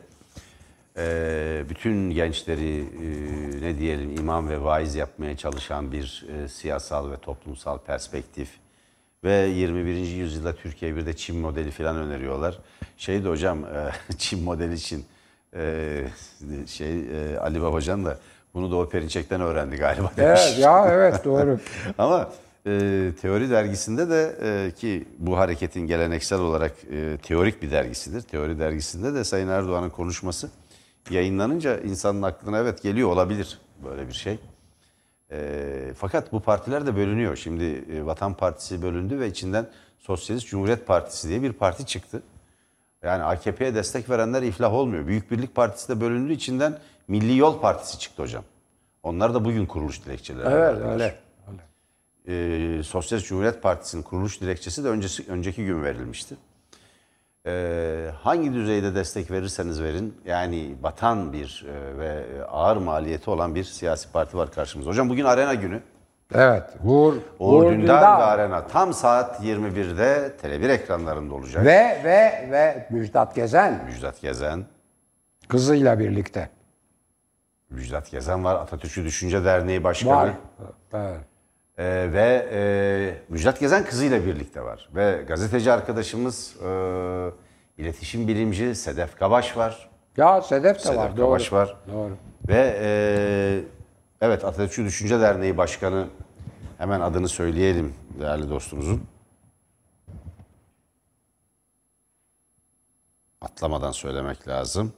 [0.96, 7.16] e, bütün gençleri e, ne diyelim imam ve vaiz yapmaya çalışan bir e, siyasal ve
[7.16, 8.48] toplumsal perspektif
[9.24, 9.94] ve 21.
[9.94, 12.58] yüzyılda Türkiye bir de Çin modeli falan öneriyorlar.
[12.96, 15.04] Şeydi hocam e, Çin modeli için
[15.56, 16.04] e,
[16.66, 18.18] şey e, Ali Babacan da
[18.54, 20.40] bunu Doğu Perinçek'ten öğrendi galiba demiş.
[20.44, 21.58] Evet ya evet doğru.
[21.98, 22.30] Ama
[22.66, 28.20] e, teori dergisinde de e, ki bu hareketin geleneksel olarak e, teorik bir dergisidir.
[28.20, 30.50] Teori dergisinde de Sayın Erdoğan'ın konuşması
[31.10, 34.38] yayınlanınca insanın aklına evet geliyor olabilir böyle bir şey.
[35.30, 37.36] E, fakat bu partiler de bölünüyor.
[37.36, 39.66] Şimdi e, Vatan Partisi bölündü ve içinden
[39.98, 42.22] Sosyalist Cumhuriyet Partisi diye bir parti çıktı.
[43.02, 45.06] Yani AKP'ye destek verenler iflah olmuyor.
[45.06, 46.78] Büyük Birlik Partisi de bölündüğü içinden
[47.08, 48.44] Milli Yol Partisi çıktı hocam.
[49.02, 50.46] Onlar da bugün kuruluş dilekçeleri.
[50.48, 50.90] Evet verdiler.
[50.92, 51.14] öyle.
[51.48, 52.78] öyle.
[52.78, 56.36] Ee, Sosyalist Cumhuriyet Partisi'nin kuruluş dilekçesi de öncesi, önceki gün verilmişti.
[57.46, 63.64] Ee, hangi düzeyde destek verirseniz verin, yani batan bir e, ve ağır maliyeti olan bir
[63.64, 64.90] siyasi parti var karşımızda.
[64.90, 65.82] Hocam bugün arena günü.
[66.34, 66.62] Evet.
[66.84, 68.18] Uğur, Uğur, Uğur Dündar, Dündar.
[68.18, 71.64] ve Arena tam saat 21'de Tele1 ekranlarında olacak.
[71.64, 74.64] Ve ve ve Müjdat Gezen Müjdat Gezen,
[75.48, 76.48] kızıyla birlikte
[77.70, 78.54] Müjdat Gezen var.
[78.54, 80.12] Atatürkçü Düşünce Derneği Başkanı.
[80.16, 80.30] var.
[80.94, 81.20] Evet.
[81.78, 84.88] Ee, ve e, Müjdat Gezen kızıyla birlikte var.
[84.94, 86.68] Ve gazeteci arkadaşımız, e,
[87.78, 89.90] iletişim bilimci Sedef Kabaş var.
[90.16, 91.16] Ya Sedef de Sedef var.
[91.16, 91.26] Doğru.
[91.26, 91.76] Kabaş var.
[91.92, 92.16] Doğru.
[92.48, 93.64] Ve e,
[94.20, 96.06] evet Atatürkçü Düşünce Derneği Başkanı,
[96.78, 99.02] hemen adını söyleyelim değerli dostumuzun.
[103.40, 104.92] Atlamadan söylemek lazım.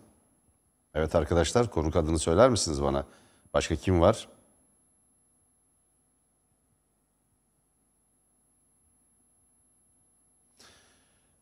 [0.94, 3.04] Evet arkadaşlar konuk adını söyler misiniz bana?
[3.54, 4.28] Başka kim var?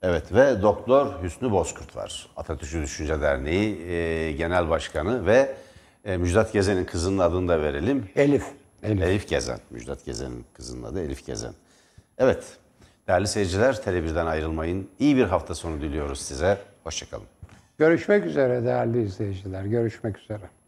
[0.02, 2.26] Evet ve Doktor Hüsnü Bozkurt var.
[2.36, 5.54] Atatürkçü Düşünce Derneği e, Genel Başkanı ve
[6.04, 8.08] e, Müjdat Gezen'in kızının adını da verelim.
[8.16, 8.44] Elif.
[8.82, 9.02] Elif.
[9.02, 9.58] Elif Gezen.
[9.70, 11.52] Müjdat Gezen'in kızının adı Elif Gezen.
[12.18, 12.44] Evet
[13.08, 14.88] değerli seyirciler Tele1'den ayrılmayın.
[14.98, 16.58] İyi bir hafta sonu diliyoruz size.
[16.84, 17.26] Hoşçakalın.
[17.78, 19.64] Görüşmek üzere değerli izleyiciler.
[19.64, 20.61] Görüşmek üzere.